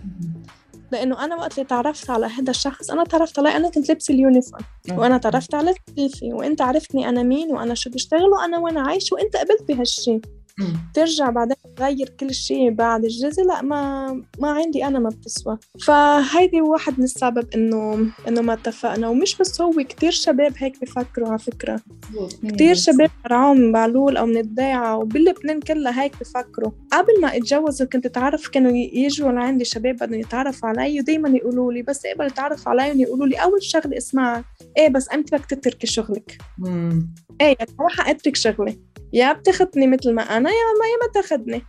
لأنه 0.91 1.25
أنا 1.25 1.35
وقت 1.35 1.53
اللي 1.53 1.65
تعرفت 1.65 2.09
على 2.09 2.25
هذا 2.25 2.51
الشخص 2.51 2.91
أنا 2.91 3.03
تعرفت 3.03 3.39
عليه 3.39 3.57
أنا 3.57 3.69
كنت 3.69 3.89
لابسة 3.89 4.13
ال 4.13 4.19
uniform. 4.19 4.63
وأنا 4.91 5.17
تعرفت 5.17 5.55
على 5.55 5.73
كيفي 5.95 6.33
وأنت 6.33 6.61
عرفتني 6.61 7.09
أنا 7.09 7.23
مين 7.23 7.51
وأنا 7.51 7.73
شو 7.73 7.89
بشتغل 7.89 8.29
وأنا 8.29 8.59
وين 8.59 8.77
عايش 8.77 9.13
وأنت 9.13 9.35
قبلت 9.35 9.63
بهالشيء 9.67 10.21
ترجع 10.93 11.29
بعدين 11.29 11.55
تغير 11.75 12.09
كل 12.19 12.33
شيء 12.33 12.71
بعد 12.71 13.03
الجزء؟ 13.03 13.43
لا 13.43 13.61
ما 13.61 14.11
ما 14.39 14.49
عندي 14.49 14.85
أنا 14.85 14.99
ما 14.99 15.09
بتسوى. 15.09 15.57
فهيدي 15.85 16.61
واحد 16.61 16.97
من 16.97 17.03
السبب 17.03 17.47
إنه 17.55 18.07
إنه 18.27 18.41
ما 18.41 18.53
اتفقنا. 18.53 19.07
ومش 19.07 19.37
بس 19.37 19.61
هو 19.61 19.71
كتير 19.71 20.11
شباب 20.11 20.53
هيك 20.57 20.81
بفكروا 20.81 21.29
على 21.29 21.39
فكرة. 21.39 21.81
كتير 22.47 22.75
شباب 22.75 23.09
رعاهم 23.27 23.57
من 23.57 23.71
بعلول 23.71 24.17
أو 24.17 24.25
من 24.25 24.37
الضيعة 24.37 24.97
وبلبنان 24.97 25.59
كلها 25.59 26.03
هيك 26.03 26.13
بفكروا. 26.19 26.71
قبل 26.91 27.21
ما 27.21 27.37
اتجوز 27.37 27.81
وكنت 27.81 28.05
اتعرف 28.05 28.47
كانوا 28.47 28.71
يجوا 28.71 29.31
لعندي 29.31 29.65
شباب 29.65 29.95
بدهم 29.95 30.19
يتعرفوا 30.19 30.69
علي 30.69 30.99
ودائما 30.99 31.29
يقولوا 31.29 31.73
لي 31.73 31.81
بس 31.81 32.05
اقبل 32.05 32.25
اتعرف 32.25 32.67
علي 32.67 33.01
يقولوا 33.01 33.27
لي 33.27 33.35
أول 33.35 33.63
شغلة 33.63 33.97
اسمعها 33.97 34.43
إيه 34.77 34.89
بس 34.89 35.13
إمتى 35.13 35.37
بدك 35.37 35.45
تتركي 35.45 35.87
شغلك. 35.87 36.37
إيه 37.41 37.57
يعني 37.59 38.11
أترك 38.11 38.35
شغلي. 38.35 38.79
يا 39.13 39.33
بتاخذني 39.33 39.87
مثل 39.87 40.13
ما 40.13 40.21
أنا 40.21 40.48
يا 40.49 40.79
ما 40.79 40.85
يا 40.85 41.07
ما 41.07 41.13
تاخذني 41.13 41.63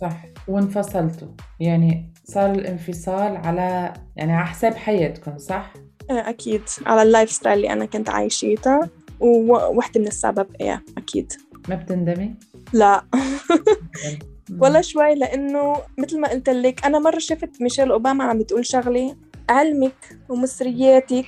صح. 0.00 0.22
وانفصلتوا. 0.48 1.28
يعني 1.60 2.12
صار 2.24 2.52
الانفصال 2.52 3.36
على 3.36 3.92
يعني 4.16 4.32
على 4.32 4.46
حساب 4.46 4.74
حياتكم 4.74 5.38
صح؟ 5.38 5.72
إيه 6.10 6.28
أكيد. 6.28 6.62
على 6.86 7.02
ال 7.02 7.08
life 7.08 7.30
style 7.30 7.56
اللي 7.56 7.72
أنا 7.72 7.84
كنت 7.84 8.08
عايشيتها 8.08 8.90
ووحدة 9.20 10.00
من 10.00 10.06
السبب 10.06 10.46
إيه 10.60 10.84
أكيد. 10.98 11.32
ما 11.68 11.74
بتندمي؟ 11.74 12.34
لا. 12.72 13.04
ولا 14.60 14.80
شوي 14.80 15.14
لأنه 15.14 15.76
مثل 15.98 16.20
ما 16.20 16.28
قلت 16.28 16.48
لك 16.48 16.84
أنا 16.84 16.98
مرة 16.98 17.18
شفت 17.18 17.62
ميشيل 17.62 17.90
أوباما 17.90 18.24
عم 18.24 18.38
بتقول 18.38 18.66
شغلة 18.66 19.16
علمك 19.48 20.18
ومصرياتك 20.28 21.26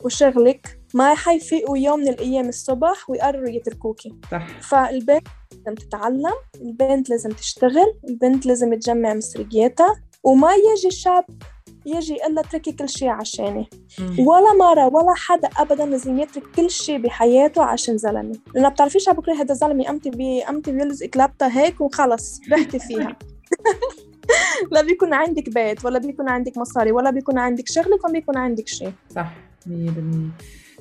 وشغلك 0.00 0.78
ما 0.94 1.14
حيفيقوا 1.14 1.78
يوم 1.78 2.00
من 2.00 2.08
الأيام 2.08 2.48
الصبح 2.48 3.10
ويقرروا 3.10 3.48
يتركوكي. 3.48 4.14
صح. 4.30 4.60
فالبنت 4.60 5.28
لازم 5.52 5.74
تتعلم 5.74 6.34
البنت 6.60 7.10
لازم 7.10 7.30
تشتغل 7.30 7.94
البنت 8.08 8.46
لازم 8.46 8.74
تجمع 8.74 9.14
مصرياتها 9.14 10.02
وما 10.22 10.50
يجي 10.54 10.90
شاب 10.90 11.24
يجي 11.86 12.14
يقول 12.14 12.34
لها 12.34 12.44
اتركي 12.44 12.72
كل 12.72 12.88
شيء 12.88 13.08
عشاني. 13.08 13.70
ولا 14.18 14.52
مرة 14.52 14.86
ولا 14.86 15.14
حدا 15.16 15.48
أبدا 15.58 15.86
لازم 15.86 16.18
يترك 16.18 16.42
كل 16.56 16.70
شيء 16.70 16.98
بحياته 16.98 17.62
عشان 17.62 17.98
زلمة. 17.98 18.36
لأنه 18.54 18.68
بتعرفيش 18.68 19.08
على 19.08 19.16
بكرة 19.16 19.34
هذا 19.34 19.54
زلمة 19.54 19.84
قمتي 19.84 20.10
بي 20.10 20.42
قمتي 20.42 20.72
بيلزق 20.72 21.06
كلابتها 21.06 21.60
هيك 21.60 21.80
وخلص 21.80 22.40
رحتي 22.52 22.78
فيها. 22.78 23.16
لا 24.72 24.82
بيكون 24.82 25.14
عندك 25.14 25.48
بيت 25.48 25.84
ولا 25.84 25.98
بيكون 25.98 26.28
عندك 26.28 26.58
مصاري 26.58 26.92
ولا 26.92 27.10
بيكون 27.10 27.38
عندك 27.38 27.68
شغلك 27.68 28.04
ولا 28.04 28.12
بيكون 28.12 28.36
عندك 28.36 28.68
شيء. 28.68 28.92
صح 29.14 29.32
100% 29.66 29.70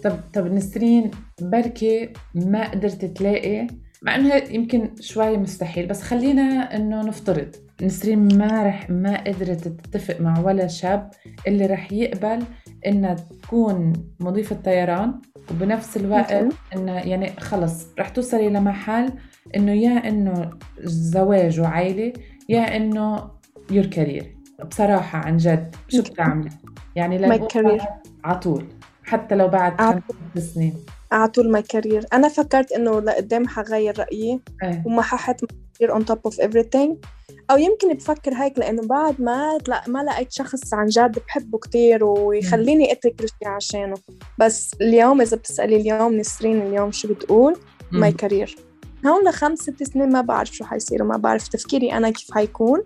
طب 0.04 0.20
طب 0.34 0.54
نسرين 0.54 1.12
بركي 1.42 2.10
ما 2.36 2.72
قدرت 2.72 3.06
تلاقي 3.06 3.68
مع 4.02 4.16
إنه 4.16 4.36
يمكن 4.36 4.96
شوي 5.00 5.38
مستحيل 5.38 5.86
بس 5.88 6.02
خلينا 6.02 6.76
إنه 6.76 7.02
نفترض 7.02 7.56
نسرين 7.82 8.38
ما 8.38 8.64
رح 8.64 8.90
ما 8.90 9.24
قدرت 9.24 9.68
تتفق 9.68 10.22
مع 10.22 10.40
ولا 10.40 10.68
شاب 10.68 11.10
اللي 11.48 11.66
رح 11.66 11.92
يقبل 11.92 12.44
إنها 12.88 13.14
تكون 13.14 13.94
مضيفة 14.20 14.56
طيران 14.56 15.22
وبنفس 15.52 15.98
الوقت 15.98 16.32
انه 16.76 16.92
يعني 16.92 17.32
خلص 17.40 17.88
رح 18.00 18.10
توصلي 18.10 18.50
لمحل 18.50 19.10
إنه 19.56 19.72
يا 19.72 20.08
إنه 20.10 20.50
زواج 20.84 21.60
وعائلة 21.60 22.14
يا 22.50 22.78
إنه 22.78 23.32
your 23.72 23.86
career 23.86 24.38
بصراحة 24.66 25.20
عن 25.20 25.38
جد 25.38 25.76
شو 25.88 26.02
بتعملي؟ 26.02 26.50
يعني 26.96 27.18
لو 27.18 27.30
على 28.24 28.40
طول. 28.40 28.66
حتى 29.04 29.36
لو 29.36 29.48
بعد 29.48 29.82
خمس 29.82 30.54
سنين. 30.54 30.86
على 31.12 31.28
طول 31.28 31.52
my 31.52 31.62
career 31.62 32.06
أنا 32.14 32.28
فكرت 32.28 32.72
إنه 32.72 33.00
لقدام 33.00 33.48
حغير 33.48 34.00
رأيي 34.00 34.40
أيه. 34.64 34.84
وما 34.86 35.02
ححط 35.02 35.40
career 35.80 35.94
on 35.96 36.06
top 36.06 36.20
of 36.26 36.42
everything. 36.42 36.96
أو 37.52 37.58
يمكن 37.58 37.94
بفكر 37.94 38.34
هيك 38.34 38.60
لأنه 38.60 38.88
بعد 38.88 39.22
ما 39.22 39.58
لا 39.68 39.84
ما 39.88 40.04
لقيت 40.04 40.32
شخص 40.32 40.74
عن 40.74 40.86
جد 40.86 41.20
بحبه 41.28 41.58
كتير 41.58 42.04
ويخليني 42.04 42.92
أترك 42.92 43.16
كل 43.16 43.28
شيء 43.28 43.48
عشانه. 43.48 43.96
بس 44.40 44.72
اليوم 44.82 45.22
إذا 45.22 45.38
بتسألي 45.38 45.76
اليوم 45.76 46.18
نسرين 46.18 46.62
اليوم 46.62 46.92
شو 46.92 47.08
بتقول؟ 47.08 47.56
my 47.92 48.12
career 48.12 48.58
هون 49.08 49.28
لخمس 49.28 49.60
ست 49.60 49.84
سنين 49.84 50.10
ما 50.10 50.22
بعرف 50.22 50.56
شو 50.56 50.66
حيصير 50.66 51.04
وما 51.04 51.18
بعرف 51.18 51.48
تفكيري 51.48 51.94
أنا 51.94 52.10
كيف 52.10 52.32
حيكون. 52.32 52.84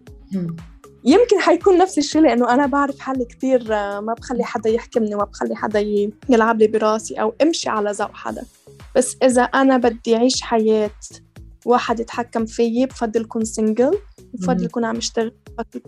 يمكن 1.05 1.39
حيكون 1.39 1.77
نفس 1.77 1.97
الشيء 1.97 2.21
لأنه 2.21 2.53
أنا 2.53 2.65
بعرف 2.65 2.99
حالي 2.99 3.25
كثير 3.25 3.73
آه، 3.73 3.99
ما 3.99 4.13
بخلي 4.13 4.43
حدا 4.43 4.69
يحكمني 4.69 5.15
وما 5.15 5.25
بخلي 5.25 5.55
حدا 5.55 5.79
يلعب 6.29 6.59
لي 6.59 6.67
براسي 6.67 7.13
أو 7.13 7.33
أمشي 7.41 7.69
على 7.69 7.91
ذوق 7.91 8.13
حدا. 8.13 8.43
بس 8.95 9.17
إذا 9.23 9.41
أنا 9.41 9.77
بدي 9.77 10.15
أعيش 10.15 10.41
حياة 10.41 10.89
واحد 11.65 11.99
يتحكم 11.99 12.45
فيي 12.45 12.85
بفضل 12.85 13.25
كون 13.25 13.45
سنجل 13.45 13.97
بفضل 14.33 14.67
كون 14.67 14.85
عم 14.85 14.97
اشتغل 14.97 15.33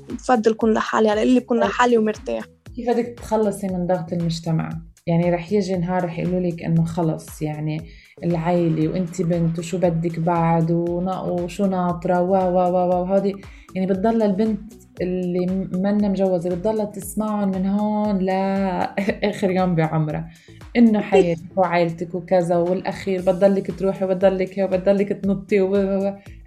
بفضل 0.10 0.54
كون 0.54 0.74
لحالي 0.74 1.10
على 1.10 1.24
اللي 1.24 1.40
بكون 1.40 1.60
لحالي 1.60 1.98
ومرتاح. 1.98 2.44
كيف 2.76 2.90
بدك 2.90 3.06
تتخلصي 3.06 3.68
من 3.68 3.88
ضغط 3.88 4.14
المجتمع؟ 4.14 4.70
يعني 5.08 5.32
رح 5.32 5.52
يجي 5.52 5.76
نهار 5.76 6.06
رح 6.06 6.20
يقولوا 6.20 6.40
لك 6.40 6.64
إنه 6.64 6.86
خلص 6.86 7.42
يعني 7.42 7.90
العيلة 8.24 8.88
وإنت 8.88 9.22
بنت 9.22 9.60
وشو 9.60 9.78
بدك 9.78 10.20
بعد 10.20 10.72
وشو 10.72 11.66
ناطرة 11.66 12.22
و 12.22 12.34
و 12.34 12.58
و 12.58 13.02
وهذه 13.02 13.34
يعني 13.76 13.88
بتضل 13.88 14.22
البنت 14.22 14.87
اللي 15.02 15.68
منا 15.74 16.08
مجوزة 16.10 16.50
بتضلها 16.50 16.86
تسمعهم 16.86 17.50
من 17.50 17.66
هون 17.66 18.18
لآخر 18.18 19.52
يوم 19.58 19.76
بعمرها. 19.76 20.30
إنه 20.78 21.02
حياتك 21.02 21.58
وعائلتك 21.58 22.16
وكذا 22.16 22.56
والأخير 22.56 23.22
بتضلك 23.22 23.80
تروحي 23.80 24.06
وبتضلك 24.06 24.58
وبتضلك 24.58 25.10
تنطي 25.10 25.60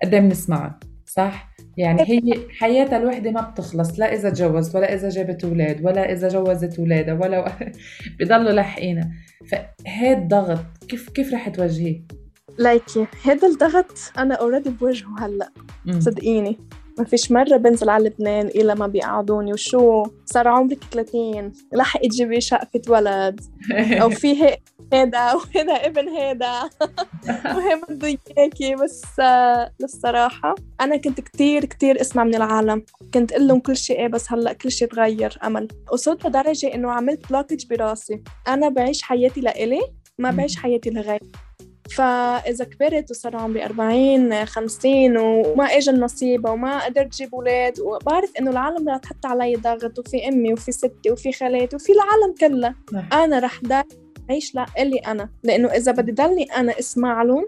قد 0.03 0.15
إيه 0.15 0.21
بنسمعهم 0.21 0.73
صح؟ 1.07 1.51
يعني 1.77 2.03
هي 2.03 2.21
حياتها 2.59 2.99
الوحدة 2.99 3.31
ما 3.31 3.41
بتخلص 3.41 4.01
لا 4.01 4.15
إذا 4.15 4.31
تجوزت 4.31 4.77
ولا 4.77 4.95
إذا 4.95 5.09
جابت 5.09 5.45
أولاد 5.45 5.85
ولا 5.85 6.13
إذا 6.13 6.29
جوزت 6.29 6.79
أولادها 6.79 7.15
ولا 7.15 7.53
بضلوا 8.21 8.53
لاحقينها. 8.53 9.11
فهاد 9.51 10.29
ضغط 10.29 10.85
كيف 10.89 11.09
كيف 11.11 11.35
رح 11.35 11.49
تواجهيه؟ 11.49 12.03
لايكي 12.59 13.07
هذا 13.25 13.49
الضغط 13.49 14.13
أنا 14.19 14.35
أوريدي 14.35 14.71
بواجهه 14.71 15.27
هلأ 15.27 15.53
صدقيني. 15.99 16.59
ما 17.01 17.07
فيش 17.07 17.33
مرة 17.33 17.57
بنزل 17.57 17.89
على 17.89 18.09
لبنان 18.09 18.47
إلا 18.47 18.75
ما 18.75 18.87
بيقعدوني. 18.87 19.53
وشو؟ 19.53 20.07
صار 20.25 20.49
عمرك 20.49 20.85
30 20.93 21.53
لحق 21.73 22.01
تجيبي 22.01 22.41
شقفة 22.41 22.83
ولد. 22.89 23.41
أو 23.73 24.11
في 24.11 24.43
هيدا 24.93 25.35
وهذا 25.35 25.73
ابن 25.73 26.09
هيدا. 26.09 26.61
وهي 27.57 27.81
بده 27.89 28.19
إياكي. 28.39 28.75
بس 28.75 29.03
للصراحة 29.81 30.55
أنا 30.81 30.97
كنت 30.97 31.21
كتير 31.21 31.65
كتير 31.65 32.01
أسمع 32.01 32.25
من 32.25 32.35
العالم. 32.35 32.85
كنت 33.15 33.33
أقول 33.33 33.49
لهم 33.49 33.61
كل 33.61 33.77
شيء 33.77 33.99
إيه 33.99 34.09
بس 34.09 34.33
هلأ 34.33 34.53
كل 34.53 34.71
شيء 34.71 34.89
تغير 34.89 35.39
أمل. 35.45 35.69
وصلت 35.93 36.27
لدرجة 36.27 36.75
إنه 36.75 36.91
عملت 36.91 37.31
بلوكج 37.31 37.67
براسي. 37.67 38.23
أنا 38.49 38.69
بعيش 38.69 39.03
حياتي 39.03 39.41
لإلي 39.41 39.81
ما 40.19 40.31
بعيش 40.31 40.57
حياتي 40.57 40.91
لغيري. 40.91 41.31
فإذا 41.91 42.65
كبرت 42.65 43.11
وصار 43.11 43.37
عمري 43.37 43.65
40 43.65 44.45
50 44.45 45.17
وما 45.17 45.65
إجا 45.65 45.93
النصيب 45.93 46.49
وما 46.49 46.85
قدرت 46.85 47.17
جيب 47.17 47.35
أولاد 47.35 47.81
وبعرف 47.81 48.33
إنه 48.41 48.51
العالم 48.51 48.89
رح 48.89 48.97
تحط 48.97 49.27
علي 49.27 49.57
ضغط 49.57 49.99
وفي 49.99 50.29
أمي 50.29 50.53
وفي 50.53 50.73
ستي 50.73 51.11
وفي 51.11 51.33
خالاتي 51.33 51.77
وفي 51.77 51.93
العالم 51.93 52.35
كله. 52.41 52.75
أنا 53.13 53.39
رح 53.39 53.61
أعيش 54.31 54.55
لإلي 54.55 54.99
أنا. 54.99 55.29
لأنه 55.43 55.69
إذا 55.69 55.93
بدي 55.93 56.13
ضلني 56.13 56.45
أنا 56.45 56.79
اسمع 56.79 57.23
لهم 57.23 57.47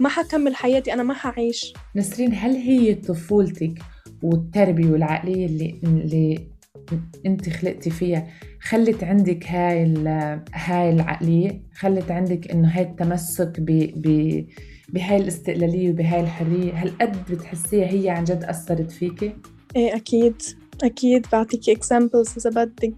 ما 0.00 0.08
حكمل 0.08 0.56
حياتي 0.56 0.92
أنا 0.92 1.02
ما 1.02 1.14
حعيش. 1.14 1.74
نسرين 1.96 2.34
هل 2.34 2.50
هي 2.56 2.94
طفولتك 2.94 3.74
والتربية 4.22 4.90
والعقلية 4.90 5.46
اللي 5.46 5.80
اللي 5.84 6.53
انت 7.26 7.48
خلقتي 7.48 7.90
فيها 7.90 8.26
خلت 8.60 9.04
عندك 9.04 9.46
هاي 9.46 9.94
هاي 10.54 10.90
العقلية 10.90 11.62
خلت 11.74 12.10
عندك 12.10 12.50
إنه 12.50 12.68
هاي 12.68 12.82
التمسك 12.82 13.60
ب 13.60 13.66
ب 13.96 14.44
بهاي 14.88 15.16
الاستقلالية 15.16 15.90
وبهاي 15.90 16.20
الحرية 16.20 16.72
هل 16.72 16.90
قد 17.00 17.16
بتحسيها 17.30 17.86
هي 17.86 18.10
عن 18.10 18.24
جد 18.24 18.44
أثرت 18.44 18.90
فيكي؟ 18.90 19.32
إيه 19.76 19.96
أكيد 19.96 20.42
أكيد 20.82 21.26
بعطيكي 21.32 21.72
examples 21.72 22.34
إذا 22.36 22.50
بدك. 22.64 22.94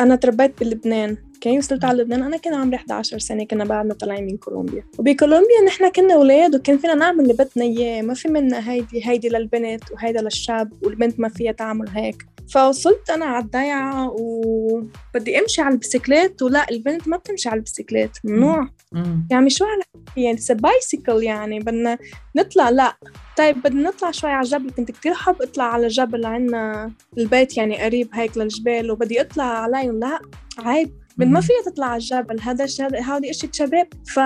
أنا 0.00 0.16
تربيت 0.16 0.60
بلبنان 0.60 1.16
أوكي 1.34 1.58
وصلت 1.58 1.84
على 1.84 2.02
لبنان 2.02 2.22
أنا 2.22 2.36
كان 2.36 2.54
عمري 2.54 2.76
11 2.76 3.18
سنة 3.18 3.44
كنا 3.44 3.64
بعدنا 3.64 3.94
طالعين 3.94 4.26
من 4.26 4.36
كولومبيا. 4.36 4.84
وبكولومبيا 4.98 5.64
نحن 5.66 5.90
كنا 5.90 6.14
أولاد 6.14 6.54
وكان 6.54 6.78
فينا 6.78 6.94
نعمل 6.94 7.20
اللي 7.20 7.32
بدنا 7.32 7.64
إياه 7.64 8.02
ما 8.02 8.14
في 8.14 8.28
منا 8.28 8.70
هيدي 8.70 9.08
هيدي 9.08 9.28
للبنت 9.28 9.92
وهيدا 9.92 10.22
للشاب 10.22 10.72
والبنت 10.82 11.20
ما 11.20 11.28
فيها 11.28 11.52
تعمل 11.52 11.88
هيك. 11.88 12.26
فوصلت 12.50 13.10
أنا 13.10 13.24
على 13.24 13.44
الضيعة 13.44 14.10
وبدي 14.10 15.38
أمشي 15.38 15.62
على 15.62 15.72
البسكليت 15.74 16.42
ولا 16.42 16.70
البنت 16.70 17.08
ما 17.08 17.16
بتمشي 17.16 17.48
على 17.48 17.58
البسكليت 17.58 18.10
ممنوع. 18.24 18.68
يعني 19.30 19.50
شو 19.50 19.64
على 19.64 19.82
يعني 20.16 20.38
bicycle 20.50 21.22
يعني 21.22 21.58
بدنا 21.58 21.98
نطلع 22.36 22.70
لا. 22.70 22.96
طيب 23.36 23.62
بدنا 23.62 23.88
نطلع 23.88 24.10
شوي 24.10 24.30
على 24.30 24.44
الجبل 24.44 24.70
كنت 24.70 24.90
كتير 24.90 25.14
حب 25.14 25.42
أطلع 25.42 25.64
على 25.64 25.88
جبل 25.88 26.26
عندنا 26.26 26.92
البيت 27.18 27.56
يعني 27.56 27.82
قريب 27.82 28.08
هيك 28.14 28.38
للجبال 28.38 28.90
وبدي 28.90 29.20
أطلع 29.20 29.44
عليهم 29.44 30.00
لا. 30.00 30.20
عيب. 30.58 31.00
ما 31.16 31.40
فيها 31.40 31.62
تطلع 31.66 31.86
على 31.86 31.96
الجبل 31.96 32.40
هذا 32.40 32.66
هذه 33.00 33.30
إشي 33.30 33.48
شباب 33.52 33.88
ف 34.14 34.20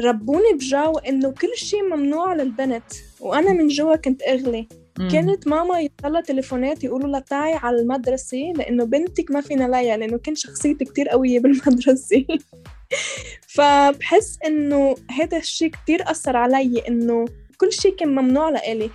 ربوني 0.00 0.52
بجو 0.54 0.98
إنه 0.98 1.30
كل 1.30 1.56
شيء 1.56 1.82
ممنوع 1.82 2.34
للبنت 2.34 2.92
وأنا 3.20 3.52
من 3.52 3.68
جوا 3.68 3.96
كنت 3.96 4.22
إغلي. 4.22 4.68
كانت 5.12 5.48
ماما 5.48 5.80
يطلع 5.80 6.20
تليفونات 6.20 6.84
يقولوا 6.84 7.08
لها 7.08 7.20
تعي 7.20 7.54
على 7.54 7.80
المدرسة 7.80 8.52
لأنه 8.56 8.84
بنتك 8.84 9.30
ما 9.30 9.40
فينا 9.40 9.64
ليا 9.64 9.96
لأنه 9.96 10.18
كان 10.18 10.34
شخصيتي 10.34 10.84
كتير 10.84 11.08
قوية 11.08 11.40
بالمدرسة. 11.40 12.24
فبحس 13.54 14.38
إنه 14.46 14.94
هذا 15.10 15.38
الشيء 15.38 15.70
كتير 15.70 16.10
أثر 16.10 16.36
علي 16.36 16.82
إنه 16.88 17.24
كل 17.58 17.72
شيء 17.72 17.96
كان 17.96 18.08
ممنوع 18.08 18.50
لإلي. 18.50 18.90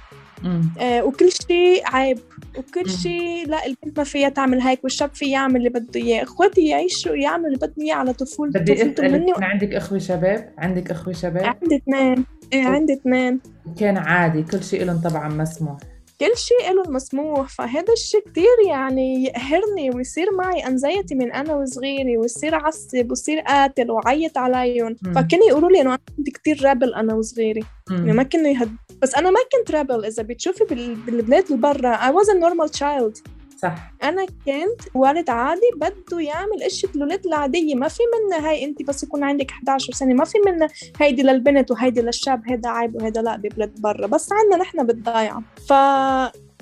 آه 0.82 1.04
وكل 1.04 1.30
شيء 1.32 1.82
عيب 1.86 2.20
وكل 2.58 2.90
شيء 2.90 3.48
لا 3.48 3.66
البنت 3.66 3.98
ما 3.98 4.04
فيها 4.04 4.30
تعمل 4.30 4.62
هيك 4.62 4.84
والشاب 4.84 5.16
فيه 5.16 5.32
يعمل 5.32 5.56
اللي 5.56 5.70
بده 5.70 6.00
إياه. 6.00 6.24
إخواتي 6.24 6.68
يعيشوا 6.68 7.16
يعملوا 7.16 7.48
اللي 7.48 7.58
بدهم 7.58 7.86
إياه 7.86 7.96
على 7.96 8.14
طفولتهم 8.14 8.62
بدي 8.62 8.74
أسألك 8.74 9.38
و... 9.38 9.42
عندك 9.42 9.74
إخوة 9.74 9.98
شباب؟ 9.98 10.54
عندك 10.58 10.92
إخوة 10.92 11.14
شباب؟ 11.14 11.46
عندي 11.46 11.76
اثنين. 11.76 12.26
إيه 12.54 12.68
عندي 12.68 12.94
اثنين. 12.94 13.40
كان 13.80 13.98
عادي 13.98 14.44
كل 14.44 14.64
شيء 14.64 14.84
لهم 14.84 15.02
طبعا 15.02 15.28
مسموح. 15.30 15.78
كل 16.20 16.38
شيء 16.38 16.74
له 16.74 16.92
مسموح. 16.92 17.50
فهذا 17.50 17.94
الشيء 17.94 18.22
كتير 18.22 18.68
يعني 18.68 19.24
يقهرني 19.24 19.90
ويصير 19.96 20.28
معي 20.34 20.68
أنزيتي 20.68 21.16
من 21.16 21.32
أنا 21.32 21.56
وصغيرة 21.56 22.18
ويصير 22.18 22.56
عصب 22.56 23.10
ويصير 23.10 23.40
قاتل 23.40 23.92
وعيط 23.92 24.38
عليهم. 24.38 24.96
فكانوا 25.16 25.48
يقولوا 25.50 25.70
لي 25.70 25.82
إنه 25.82 25.90
أنا 25.90 26.00
كنت 26.18 26.30
كتير 26.30 26.64
رابل 26.64 26.94
أنا 26.94 27.14
وصغيرة. 27.14 27.64
يعني 27.92 28.14
ما 28.14 28.24
كانوا 28.24 28.48
يهد 28.48 28.76
بس 29.02 29.16
أنا 29.16 29.30
ما 29.30 29.40
كنت 29.52 29.72
rebel 29.76 30.06
إذا 30.06 30.24
بتشوفي 30.24 30.64
بالبلاد 31.06 31.46
اللي 31.46 31.58
برا 31.58 31.96
I 31.96 32.14
was 32.14 32.28
a 32.28 32.34
normal 32.34 32.70
child. 32.80 33.33
صح. 33.64 33.94
أنا 34.04 34.26
كنت 34.26 34.82
والد 34.94 35.30
عادي 35.30 35.70
بده 35.76 36.20
يعمل 36.20 36.64
اشياء 36.64 36.92
الولاد 36.96 37.26
العادية 37.26 37.76
ما 37.76 37.88
في 37.88 38.04
منها 38.14 38.50
هاي 38.50 38.66
أنت 38.66 38.84
بس 38.84 39.04
يكون 39.04 39.24
عندك 39.24 39.52
11 39.52 39.94
سنة 39.94 40.14
ما 40.14 40.26
في 40.26 40.38
منها 40.46 40.68
هيدي 41.00 41.24
للبنت 41.24 41.72
وهيدي 41.72 42.02
للشاب 42.02 42.42
هيدا 42.48 42.70
عيب 42.70 42.96
وهيدا 42.96 43.22
لا 43.22 43.36
ببلاد 43.36 43.82
برا 43.82 44.08
بس 44.08 44.30
عندنا 44.32 44.58
نحن 44.58 44.86
بالضيعه 44.86 45.44
ف 45.70 45.74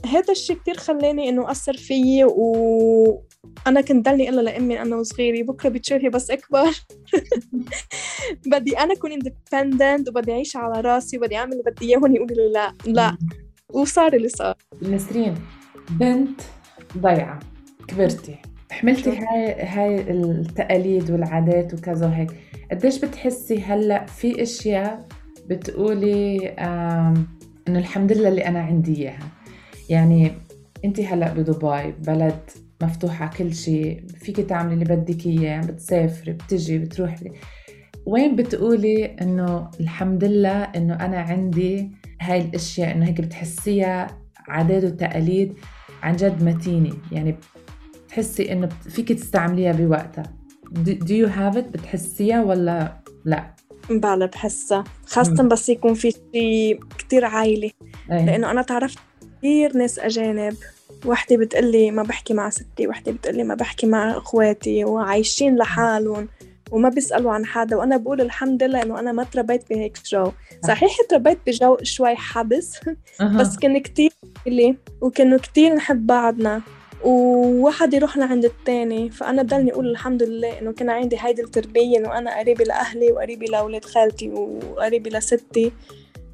هذا 0.05 0.31
الشيء 0.31 0.55
كتير 0.55 0.77
خلاني 0.77 1.29
إنه 1.29 1.51
أثر 1.51 1.77
فيي 1.77 2.24
و 2.24 3.22
أنا 3.67 3.81
كنت 3.81 4.05
ضلني 4.05 4.29
إلا 4.29 4.41
لأمي 4.41 4.81
أنا 4.81 4.96
وصغيري 4.96 5.43
بكرة 5.43 5.70
بتشوفي 5.70 6.10
بس 6.10 6.31
أكبر. 6.31 6.70
بدي 8.51 8.79
أنا 8.79 8.93
أكون 8.93 9.12
independent 9.12 10.10
وبدي 10.10 10.31
أعيش 10.31 10.55
على 10.55 10.81
راسي 10.81 11.17
وبدي 11.17 11.36
أعمل 11.36 11.51
اللي 11.51 11.63
بدي 11.63 11.86
اياه 11.89 11.98
هون 11.98 12.15
يقولوا 12.15 12.36
لي 12.36 12.51
لا 12.53 12.74
لا. 12.86 13.17
وصار 13.70 14.13
اللي 14.13 14.29
صار. 14.29 14.55
نسرين 14.81 15.36
بنت 15.89 16.41
ضيعة. 16.98 17.39
كبرتي. 17.88 18.36
حملتي 18.71 19.10
هاي 19.17 19.62
هاي 19.62 20.12
التقاليد 20.12 21.12
والعادات 21.12 21.74
وكذا 21.74 22.05
وهيك. 22.05 22.31
قديش 22.71 23.00
بتحسي 23.05 23.62
هلأ 23.62 24.05
في 24.05 24.41
أشياء 24.43 25.07
بتقولي 25.50 26.48
إنه 27.68 27.79
الحمد 27.79 28.11
لله 28.11 28.29
اللي 28.29 28.46
أنا 28.46 28.59
عندي 28.61 28.98
إياها؟ 28.98 29.29
يعني 29.89 30.31
انت 30.85 31.00
هلأ 31.00 31.33
بدبي 31.33 31.92
بلد 31.92 32.39
مفتوحة 32.83 33.31
كل 33.37 33.55
شيء 33.55 34.03
فيك 34.07 34.35
تعملي 34.39 34.74
اللي 34.74 34.85
بدك 34.85 35.25
إياه 35.25 35.61
بتسافري 35.61 36.33
بتجي 36.33 36.77
بتروحي. 36.77 37.31
وين 38.05 38.35
بتقولي 38.35 39.05
إنه 39.05 39.70
الحمد 39.79 40.24
لله 40.24 40.63
إنه 40.63 40.94
أنا 40.94 41.18
عندي 41.18 41.92
هاي 42.22 42.42
الأشياء 42.42 42.92
إنه 42.92 43.05
هيك 43.07 43.22
بتحسيها 43.22 44.07
عادات 44.48 44.83
وتقاليد؟ 44.83 45.53
عن 46.01 46.16
جد 46.16 46.44
متينة. 46.44 46.94
يعني 47.11 47.37
بتحسي 48.05 48.51
إنه 48.51 48.70
فيك 48.90 49.11
تستعمليها 49.11 49.72
بوقتها. 49.72 50.24
Do 50.85 51.11
you 51.11 51.27
have 51.27 51.55
it 51.55 51.68
بتحسيها 51.72 52.44
ولا 52.44 53.01
لا؟ 53.25 53.55
بلا 53.90 54.25
بحسها. 54.25 54.83
خاصة 55.05 55.44
بس 55.44 55.70
يكون 55.70 55.94
في 55.94 56.11
شيء 56.11 56.79
كتير 56.98 57.25
عائلي 57.25 57.74
أيه. 58.11 58.25
لأنه 58.25 58.51
أنا 58.51 58.61
تعرفت 58.61 59.00
كثير 59.37 59.77
ناس 59.77 60.00
أجانب. 60.00 60.55
وحدة 61.05 61.37
بتقلي 61.37 61.92
ما 61.92 62.03
بحكي 62.03 62.33
مع 62.33 62.50
ستي 62.50 62.87
وحدة 62.87 63.11
بتقلي 63.11 63.44
ما 63.44 63.55
بحكي 63.55 63.87
مع 63.87 64.18
إخواتي 64.18 64.85
وعايشين 64.85 65.57
لحالهم. 65.57 66.27
وما 66.72 66.90
بيسألوا 66.90 67.31
عن 67.31 67.46
حدا 67.46 67.75
وأنا 67.75 67.98
بقول 67.98 68.22
الحمد 68.22 68.64
لله 68.64 68.81
إنه 68.81 69.00
أنا 69.00 69.12
ما 69.12 69.24
تربيت 69.24 69.70
بهيك 69.70 69.98
جو. 70.05 70.31
صحيح 70.68 70.98
تربيت 71.10 71.38
بجو 71.48 71.77
شوي 71.84 72.16
حبس 72.16 72.79
بس 73.22 73.57
كان 73.57 73.77
كتير 73.77 74.12
لي 74.48 74.77
وكانوا 75.01 75.38
كتير 75.38 75.75
نحب 75.75 76.07
بعضنا. 76.07 76.62
وواحد 77.03 77.94
يروح 77.94 78.18
لعند 78.18 78.46
التاني 78.46 79.10
فأنا 79.10 79.44
بضلني 79.44 79.72
أقول 79.72 79.92
الحمد 79.92 80.24
لله 80.24 80.60
إنه 80.60 80.72
كان 80.72 80.90
عندي 80.90 81.18
هيدي 81.20 81.42
التربية 81.42 81.98
إنه 81.98 82.18
أنا 82.18 82.40
قريبة 82.40 82.64
لأهلي 82.64 83.12
وقريبة 83.12 83.46
لأولاد 83.46 83.86
خالتي 83.86 84.29
وقريبة 84.29 85.18
لستي. 85.18 85.72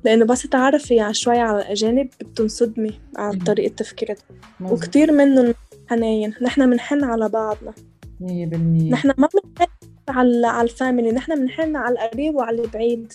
لأنه 0.04 0.26
بس 0.26 0.42
تعرفي 0.42 1.00
على 1.00 1.14
شوي 1.14 1.40
على 1.40 1.62
الأجانب 1.62 2.10
بتنصدمي 2.22 3.00
على 3.18 3.38
طريقة 3.40 3.74
تفكيرهم 3.74 4.18
وكتير 4.62 5.12
منهم 5.12 5.54
حنين 5.90 6.34
نحن 6.42 6.70
بنحن 6.70 7.04
على 7.04 7.30
بعضنا. 7.30 7.74
مية 8.20 8.46
بالمية. 8.46 8.92
نحن 8.92 9.08
ما 9.08 9.30
بنحن 9.34 9.72
على 10.10 10.48
على 10.48 10.64
ال 10.64 10.70
family. 10.70 11.12
نحن 11.12 11.36
بنحن 11.36 11.76
على 11.76 11.94
القريب 11.96 12.36
وعلى 12.36 12.62
البعيد. 12.62 13.14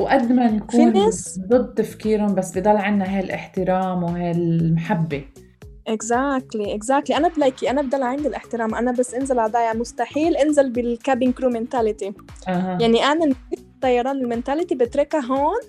وقد 0.00 0.32
ما 0.32 0.50
نكون 0.50 0.92
في 0.92 0.98
ناس 0.98 1.40
ضد 1.48 1.74
تفكيرهم 1.74 2.34
بس 2.34 2.58
بضل 2.58 2.76
عنا 2.76 3.16
هاي 3.16 3.20
الاحترام 3.20 4.02
وهاي 4.02 4.30
المحبة 4.30 5.24
exactly 5.88 6.74
exactly 6.74 7.16
أنا 7.16 7.28
بلاقي 7.28 7.70
أنا 7.70 7.82
بضل 7.82 8.02
عندي 8.02 8.28
الاحترام. 8.28 8.74
أنا 8.74 8.92
بس 8.92 9.14
انزل 9.14 9.38
على 9.38 9.52
ضيعة. 9.52 9.72
مستحيل 9.74 10.36
انزل 10.36 10.70
بال 10.70 10.88
cabin 10.88 11.32
crew 11.32 11.50
mentality 11.50 12.12
أه. 12.48 12.78
يعني 12.80 13.04
أنا 13.04 13.34
الطيران 13.58 14.16
ال 14.16 14.22
mentality 14.22 14.74
بتركها 14.74 15.20
هون 15.20 15.60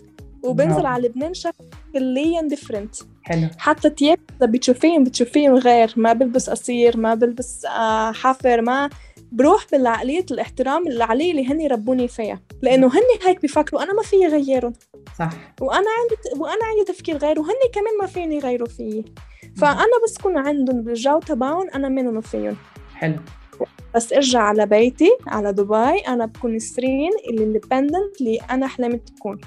وبنزل 0.43 0.85
على 0.85 1.07
لبنان 1.07 1.33
شكل 1.33 1.63
كليا 1.93 2.41
different 2.41 2.95
حلو. 3.23 3.47
حتى 3.57 3.89
تياب 3.89 4.19
اذا 4.37 4.51
بتشوفيهم 4.51 5.03
بتشوفيهم 5.03 5.55
غير. 5.55 5.93
ما 5.95 6.13
بلبس 6.13 6.49
قصير 6.49 6.97
ما 6.97 7.13
بلبس 7.15 7.65
آه، 7.65 8.11
حفر 8.11 8.61
ما 8.61 8.89
بروح 9.31 9.65
بالعقلية 9.71 10.25
الاحترام 10.31 10.87
العقلية 10.87 11.31
اللي 11.31 11.47
هني 11.47 11.67
ربوني 11.67 12.07
فيها. 12.07 12.41
لأنه 12.61 12.87
هني 12.87 13.27
هيك 13.27 13.41
بيفكروا 13.41 13.83
أنا 13.83 13.93
ما 13.93 14.01
فيي 14.01 14.27
غيرهم. 14.27 14.73
صح. 15.19 15.29
وأنا 15.61 15.87
عندي 15.99 16.41
وأنا 16.41 16.65
عندي 16.65 16.83
تفكير 16.93 17.17
غير 17.17 17.39
وهني 17.39 17.69
كمان 17.73 17.97
ما 18.01 18.07
فيني 18.07 18.35
يغيروا 18.35 18.67
فيي. 18.67 19.05
فأنا 19.57 20.03
بس 20.03 20.17
كون 20.17 20.37
عندهم 20.37 20.81
بالجو 20.81 21.19
تبعهم 21.19 21.69
أنا 21.75 21.89
منهم 21.89 22.21
فيهم. 22.21 22.55
حلو. 22.95 23.19
بس 23.95 24.13
ارجع 24.13 24.39
على 24.39 24.65
بيتي 24.65 25.17
على 25.27 25.53
دبي. 25.53 25.99
أنا 26.07 26.25
بكون 26.25 26.59
سرين 26.59 27.11
الاندبندنت 27.29 28.21
اللي 28.21 28.37
أنا 28.37 28.67
حلمت 28.67 29.09
تكون. 29.09 29.41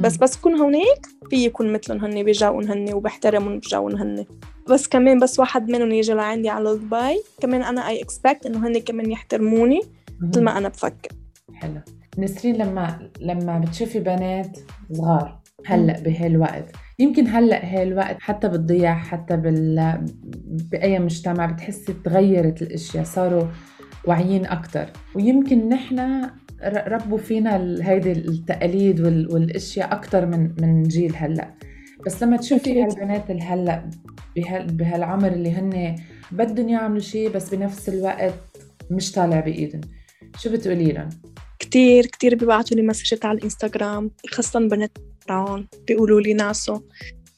بس 0.00 0.16
بس 0.16 0.36
كون 0.36 0.54
هونيك 0.54 1.06
في 1.30 1.44
يكون 1.44 1.72
مثلهم 1.72 2.04
هني 2.04 2.24
بجوهم 2.24 2.70
هني 2.70 2.94
وبحترمهم 2.94 3.58
بجوهم 3.58 3.96
هني. 3.96 4.28
بس 4.70 4.88
كمان 4.88 5.18
بس 5.18 5.40
واحد 5.40 5.68
منهم 5.70 5.92
يجي 5.92 6.12
لعندي 6.12 6.48
على 6.48 6.74
دبي 6.74 7.22
كمان 7.40 7.62
أنا 7.62 7.88
اي 7.88 8.02
اكسبكت 8.02 8.46
إنه 8.46 8.66
هن 8.66 8.78
كمان 8.78 9.10
يحترموني 9.10 9.80
مثل 10.20 10.42
ما 10.42 10.58
أنا 10.58 10.68
بفكر. 10.68 11.12
حلو. 11.54 11.80
نسرين 12.18 12.56
لما 12.56 13.10
لما 13.20 13.58
بتشوفي 13.58 14.00
بنات 14.00 14.58
صغار 14.92 15.40
هلأ 15.66 16.00
بهالوقت 16.00 16.64
يمكن 16.98 17.26
هلأ 17.26 17.64
هالوقت 17.64 18.16
حتى 18.20 18.48
بالضياع 18.48 18.94
حتى 18.98 19.36
بال 19.36 20.04
بأي 20.72 20.98
مجتمع 20.98 21.46
بتحسي 21.46 21.92
تغيرت 22.04 22.62
الأشياء 22.62 23.04
صاروا 23.04 23.44
واعيين 24.04 24.46
أكثر 24.46 24.86
ويمكن 25.14 25.68
نحن 25.68 26.28
ربوا 26.64 27.18
فينا 27.18 27.56
هيدي 27.82 28.12
التقاليد 28.12 29.00
والأشياء 29.00 29.92
أكثر 29.92 30.26
من 30.26 30.54
من 30.60 30.82
جيل 30.82 31.16
هلأ. 31.16 31.54
بس 32.06 32.22
لما 32.22 32.36
تشوفي. 32.36 32.82
هالبنات 32.82 33.30
اللي 33.30 33.42
هلأ 33.42 33.90
بهال 34.36 34.66
بهالعمر 34.66 35.28
اللي 35.28 35.50
هن 35.50 35.96
بدهم 36.32 36.68
يعملوا 36.68 37.00
شيء 37.00 37.30
بس 37.30 37.54
بنفس 37.54 37.88
الوقت 37.88 38.34
مش 38.90 39.12
طالع 39.12 39.40
بإيدهم 39.40 39.80
شو 40.38 40.52
بتقولي 40.52 40.92
لهم؟ 40.92 41.08
كتير 41.58 42.06
كتير 42.06 42.34
بيبعتوا 42.34 42.76
لي 42.76 42.82
مسجات 42.82 43.24
على 43.24 43.38
الإنستغرام 43.38 44.10
خاصة 44.30 44.60
بنات 44.60 44.98
طيران 45.28 45.66
بيقولوا 45.88 46.20
لي 46.20 46.34
ناسو 46.34 46.80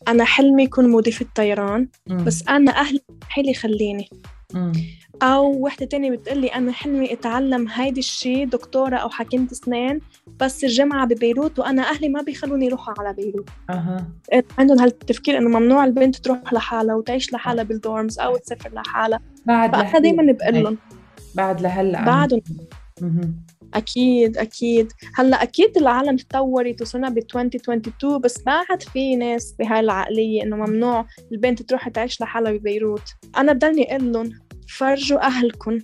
أنا 0.09 0.25
حلمي 0.25 0.63
يكون 0.63 0.91
مضيف 0.91 1.23
الطيران 1.23 1.89
مم. 2.07 2.25
بس 2.25 2.49
أنا 2.49 2.73
أهلي 2.73 3.01
حيلي 3.29 3.55
خليني 3.55 4.09
مم. 4.55 4.73
أو 5.23 5.53
وحدة 5.65 5.87
تانية 5.87 6.11
بتقلي 6.11 6.49
أنا 6.49 6.73
حلمي 6.73 7.13
أتعلم 7.13 7.69
هيدي 7.69 8.01
الشي 8.01 8.45
دكتورة 8.45 8.97
أو 8.97 9.09
حكيمة 9.09 9.47
أسنان 9.53 10.01
بس 10.41 10.65
الجامعة 10.65 11.07
ببيروت 11.07 11.59
وأنا 11.59 11.83
أهلي 11.83 12.09
ما 12.09 12.23
بيخلوني 12.23 12.67
يروحوا 12.67 12.95
على 12.99 13.15
بيروت. 13.15 13.49
أها. 13.71 14.09
عندهم 14.59 14.79
هالتفكير 14.79 15.39
إنه 15.39 15.59
ممنوع 15.59 15.85
البنت 15.85 16.17
تروح 16.17 16.53
لحالها 16.53 16.95
وتعيش 16.95 17.33
لحالها 17.33 17.65
بالدورمز 17.65 18.19
أو 18.19 18.37
تسافر 18.37 18.73
لحالها. 18.75 19.21
بعد 19.47 19.73
فأنا 19.73 19.83
لهلا 19.83 19.99
دايما 19.99 20.33
بقول 20.33 20.63
لهم. 20.65 20.79
بعد 21.35 21.61
لهلأ. 21.61 22.05
بعدهم. 22.05 22.41
مهم. 23.75 23.83
أكيد 23.83 24.37
أكيد 24.37 24.93
هلأ 25.15 25.43
أكيد 25.43 25.77
العالم 25.77 26.17
تطورت 26.17 26.83
وصرنا 26.83 27.09
ب 27.09 27.19
2022 27.19 28.19
بس 28.21 28.43
بعد 28.43 28.83
في 28.83 29.17
ناس 29.17 29.55
بهاي 29.59 29.81
العقلية 29.81 30.43
إنه 30.43 30.57
ممنوع 30.57 31.07
البنت 31.33 31.63
تروح 31.63 31.89
تعيش 31.89 32.21
لحالها 32.21 32.53
ببيروت 32.53 33.09
أنا 33.37 33.53
بضلني 33.53 33.97
أقول 33.97 34.13
لهم 34.13 34.31
فرجوا 34.69 35.27
أهلكم 35.27 35.79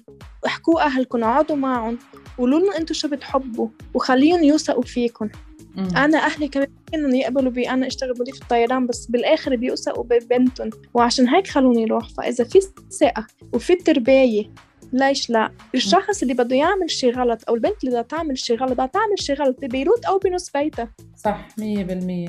احكوا 0.46 0.80
أهلكم 0.80 1.24
اقعدوا 1.24 1.56
معهم 1.56 1.98
قولوا 2.38 2.60
لهم 2.60 2.72
أنتوا 2.72 2.96
شو 2.96 3.08
بتحبوا 3.08 3.68
وخليهم 3.94 4.44
يوثقوا 4.44 4.82
فيكم 4.82 5.28
مم. 5.76 5.96
أنا 5.96 6.18
أهلي 6.18 6.48
كمان 6.48 6.68
كانوا 6.92 7.10
يقبلوا 7.10 7.50
بي 7.50 7.70
أنا 7.70 7.86
أشتغل 7.86 8.14
مضيف 8.20 8.42
الطيران 8.42 8.86
بس 8.86 9.06
بالآخر 9.06 9.56
بيوثقوا 9.56 10.04
ببنتهم 10.04 10.70
وعشان 10.94 11.28
هيك 11.28 11.46
خلوني 11.46 11.84
أروح 11.84 12.08
فإذا 12.08 12.44
في 12.44 12.60
ثقة 13.00 13.26
وفي 13.52 13.74
ترباية 13.74 14.50
ليش 14.94 15.30
لا؟ 15.30 15.50
الشخص 15.74 16.22
اللي 16.22 16.34
بده 16.34 16.56
يعمل 16.56 16.90
شي 16.90 17.10
غلط 17.10 17.44
أو 17.48 17.54
البنت 17.54 17.84
اللي 17.84 17.90
بدها 17.90 18.02
تعمل 18.02 18.38
شي 18.38 18.54
غلط 18.54 18.72
بدها 18.72 18.86
تعمل 18.86 19.18
شي 19.18 19.32
غلط 19.32 19.56
ببيروت 19.62 20.04
أو 20.04 20.18
بنص 20.18 20.50
بيتها. 20.50 20.88
صح 21.16 21.48
100% 21.48 21.62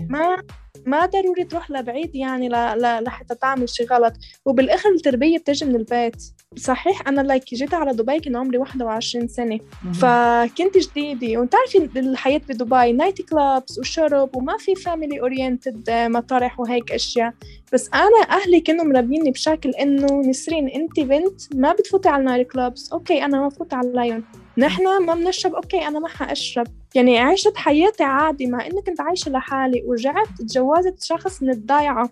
ما 0.10 0.38
ما 0.86 1.06
ضروري 1.06 1.43
تروح 1.43 1.71
لبعيد 1.71 2.15
يعني 2.15 2.49
ل... 2.49 2.54
ل... 2.54 3.04
لحتى 3.04 3.36
تعمل 3.36 3.69
شي 3.69 3.84
غلط. 3.84 4.13
وبالأخر 4.45 4.89
التربية 4.89 5.38
بتجي 5.38 5.65
من 5.65 5.75
البيت. 5.75 6.23
صحيح 6.58 7.08
أنا 7.08 7.22
like 7.21 7.54
جيت 7.54 7.74
على 7.74 7.94
دبي 7.94 8.20
كان 8.20 8.36
عمري 8.36 8.58
21 8.58 9.28
سنة. 9.28 9.60
فكنت 9.94 10.78
جديدة. 10.78 11.41
وتعرفي 11.41 12.00
الحياة 12.00 12.41
بدبي 12.50 12.91
night 12.91 13.21
clubs 13.21 13.80
وشرب 13.80 14.36
وما 14.36 14.58
في 14.58 14.76
family 14.75 15.19
oriented 15.19 15.89
مطارح 15.89 16.60
وهيك 16.60 16.91
أشياء. 16.91 17.34
بس 17.74 17.89
أنا 17.94 18.39
أهلي 18.41 18.60
كانوا 18.60 18.86
مربيني 18.86 19.32
بشكل 19.32 19.70
إنه 19.70 20.22
نسرين 20.22 20.70
أنت 20.70 21.00
بنت 21.00 21.56
ما 21.56 21.74
بتفوتي 21.74 22.10
على 22.10 22.20
ال 22.19 22.25
night 22.25 22.51
clubs 22.51 22.93
أوكي 22.94 23.26
أنا 23.26 23.39
ما 23.39 23.48
بفوت 23.48 23.74
عليهم 23.74 24.24
نحن 24.58 25.06
ما 25.06 25.13
بنشرب. 25.13 25.56
أوكي 25.56 25.88
أنا 25.88 26.00
ما 26.00 26.08
حأشرب. 26.08 26.68
يعني 26.96 27.20
عشت 27.20 27.58
حياتي 27.58 28.04
عادي 28.04 28.48
مع 28.48 28.65
إني 28.65 28.82
كنت 28.82 29.02
عايشة 29.02 29.32
لحالي 29.32 29.84
ورجعت 29.88 30.28
تجوزت 30.39 31.04
شخص 31.04 31.44
من 31.44 31.50
الضيعة. 31.50 32.10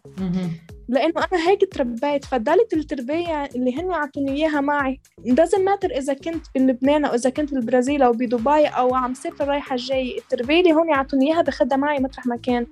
لأنه 0.88 1.13
أنا 1.32 1.50
هيك 1.50 1.74
تربيت 1.74 2.26
فضلت 2.26 2.74
التربية 2.74 3.46
اللي 3.46 3.80
هن 3.80 3.91
عطوني 3.91 4.32
إياها 4.32 4.62
معي. 4.62 5.00
Doesn't 5.28 5.60
matter 5.60 5.98
إذا 5.98 6.13
كنت 6.13 6.46
بلبنان 6.56 7.06
أو 7.06 7.13
إذا 7.13 7.30
كنت 7.30 7.54
بالبرازيل 7.54 8.02
أو 8.02 8.12
بدبي 8.12 8.65
أو 8.65 8.96
عم 8.96 9.13
سافر 9.13 9.48
رايحة 9.48 9.76
جاي 9.76 10.17
التربية 10.17 10.60
اللي 10.60 10.74
هون 10.74 10.93
عطوني 10.93 11.28
إياها 11.28 11.41
باخدها 11.41 11.78
معي 11.78 12.00
مطرح 12.00 12.26
ما 12.26 12.36
كان. 12.36 12.67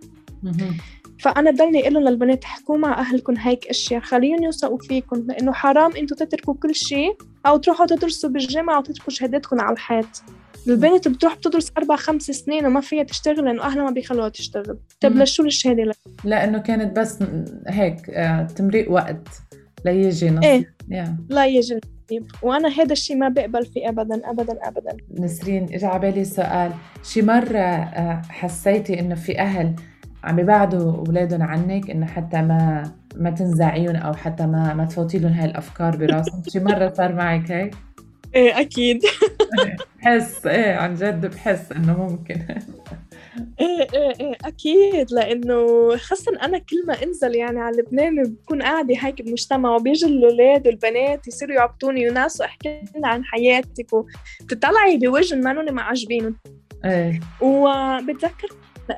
فأنا 1.19 1.51
بضلني 1.51 1.81
أقول 1.81 1.93
لهم 1.93 2.03
للبنات 2.03 2.43
احكوا 2.43 2.77
مع 2.77 2.99
أهلكم 2.99 3.37
هيك 3.37 3.67
أشياء. 3.67 4.01
خليهم 4.01 4.43
يوثقوا 4.43 4.77
فيكم 4.77 5.25
لأنه 5.27 5.51
حرام 5.51 5.91
أنتم 5.95 6.15
تتركوا 6.15 6.53
كل 6.53 6.75
شيء 6.75 7.15
أو 7.45 7.57
تروحوا 7.57 7.85
تدرسوا 7.85 8.29
بالجامعة 8.29 8.79
وتتركوا 8.79 9.13
شهاداتكم 9.13 9.61
على 9.61 9.73
الحيط. 9.73 10.23
البنت 10.67 11.07
بتروح 11.07 11.35
بتدرس 11.35 11.71
أربع 11.77 11.95
خمس 11.95 12.23
سنين 12.23 12.65
وما 12.65 12.81
فيها 12.81 13.03
تشتغل 13.03 13.45
لأنه 13.45 13.63
أهلها 13.63 13.83
ما 13.83 13.91
بيخلوها 13.91 14.29
تشتغل. 14.29 14.77
طب 15.01 15.11
مم. 15.11 15.21
لشو 15.21 15.43
الشهادة 15.43 15.83
لك؟ 15.83 15.95
لأنه 16.23 16.57
كانت 16.57 16.99
بس 16.99 17.19
هيك 17.67 18.09
آه، 18.09 18.43
تمريق 18.43 18.91
وقت 18.91 19.27
ليجي 19.85 20.29
نصيب. 20.29 20.43
إيه. 20.43 20.73
يا. 20.89 21.17
لا 21.29 21.45
يجي 21.45 21.73
النصيب 21.73 22.31
وأنا 22.41 22.69
هذا 22.69 22.93
الشيء 22.93 23.15
ما 23.15 23.29
بقبل 23.29 23.65
فيه 23.65 23.89
أبدا 23.89 24.29
أبدا 24.29 24.57
أبدا. 24.67 24.97
نسرين 25.19 25.63
اجى 25.63 25.85
على 25.85 25.99
بالي 25.99 26.23
سؤال. 26.23 26.71
شي 27.03 27.21
مرة 27.21 27.59
آه، 27.59 28.21
حسيتي 28.29 28.99
إنه 28.99 29.15
في 29.15 29.39
أهل 29.39 29.75
عم 30.23 30.39
يبعدوا 30.39 30.97
أولادهم 30.97 31.41
عنك 31.41 31.89
إنه 31.89 32.05
حتى 32.05 32.41
ما 32.41 32.91
ما 33.15 33.29
تنزعيهم 33.29 33.95
أو 33.95 34.13
حتى 34.13 34.45
ما 34.45 34.73
ما 34.73 34.85
تفوتي 34.85 35.19
لهم 35.19 35.31
هاي 35.31 35.45
الأفكار 35.45 35.97
براسهم 35.97 36.43
شي 36.49 36.59
مرة 36.59 36.93
صار 36.97 37.15
معك 37.15 37.51
هيك؟ 37.51 37.75
إيه 38.35 38.59
أكيد. 38.59 39.01
بحس 39.99 40.45
إيه 40.47 40.75
عن 40.75 40.95
جد 40.95 41.25
بحس 41.25 41.71
إنه 41.71 42.03
ممكن. 42.03 42.35
إيه 43.61 43.87
إيه 43.93 44.13
إيه 44.19 44.37
أكيد 44.45 45.11
لأنه 45.11 45.57
خاصة 45.97 46.31
أنا 46.41 46.57
كل 46.57 46.85
ما 46.87 47.03
أنزل 47.03 47.35
يعني 47.35 47.59
على 47.59 47.77
لبنان 47.77 48.23
بكون 48.23 48.61
قاعدة 48.61 48.95
هيك 48.99 49.21
بمجتمع 49.21 49.75
وبيجوا 49.75 50.09
الأولاد 50.09 50.67
والبنات 50.67 51.27
يصيروا 51.27 51.55
يعبطوني 51.55 52.09
وناس 52.09 52.41
أحكي 52.41 52.81
لنا 52.95 53.07
عن 53.07 53.23
حياتك 53.23 53.93
وبتطلعي 53.93 54.97
بوجه 54.97 55.35
ما 55.35 55.81
عاجبينهم 55.81 56.35
إيه. 56.85 57.19
وبتذكر 57.41 58.47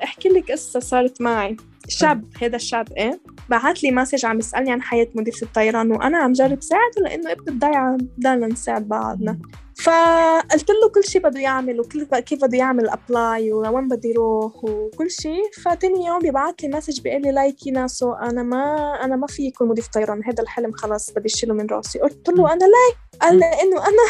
أحكي 0.04 0.28
لك 0.28 0.52
قصة 0.52 0.80
صارت 0.80 1.22
معي. 1.22 1.56
شاب 1.88 2.24
هذا 2.42 2.56
الشاب 2.56 2.92
إيه؟ 2.92 3.20
بعت 3.48 3.82
لي 3.82 3.90
مسج 3.90 4.26
عم 4.26 4.38
يسألني 4.38 4.72
عن 4.72 4.82
حياة 4.82 5.08
مضيف 5.14 5.42
الطيران 5.42 5.92
وأنا 5.92 6.18
عم 6.18 6.32
جرب 6.32 6.62
ساعده 6.62 7.02
لأنه 7.02 7.32
ابن 7.32 7.48
الضيعة 7.48 7.96
بدنا 7.96 8.46
نساعد 8.46 8.88
بعضنا. 8.88 9.38
فقلت 9.76 10.70
له 10.70 10.88
كل 10.94 11.04
شيء 11.04 11.22
بده 11.22 11.40
يعمل 11.40 11.80
وكل 11.80 12.04
كيف 12.04 12.44
بده 12.44 12.58
يعمل 12.58 12.88
apply 12.88 13.52
ووين 13.52 13.88
بده 13.88 14.08
يروح 14.08 14.64
وكل 14.64 15.10
شيء 15.10 15.50
فتاني 15.64 16.06
يوم 16.06 16.18
بيبعت 16.18 16.62
لي 16.62 16.68
message 16.68 17.00
بيقول 17.00 17.22
لي 17.22 17.32
like 17.32 17.70
ناسو 17.70 18.12
أنا 18.12 18.42
ما 18.42 18.94
أنا 19.04 19.16
ما 19.16 19.26
في 19.26 19.46
يكون 19.46 19.68
مضيف 19.68 19.88
طيران 19.88 20.24
هذا 20.24 20.42
الحلم 20.42 20.72
خلاص 20.72 21.10
بدي 21.10 21.26
اشيله 21.26 21.54
من 21.54 21.66
راسي. 21.66 21.98
قلت 21.98 22.28
له 22.28 22.52
أنا 22.52 22.64
لا 22.64 22.96
قال 23.20 23.38
لي 23.38 23.46
إنه 23.46 23.76
أنا 23.76 24.04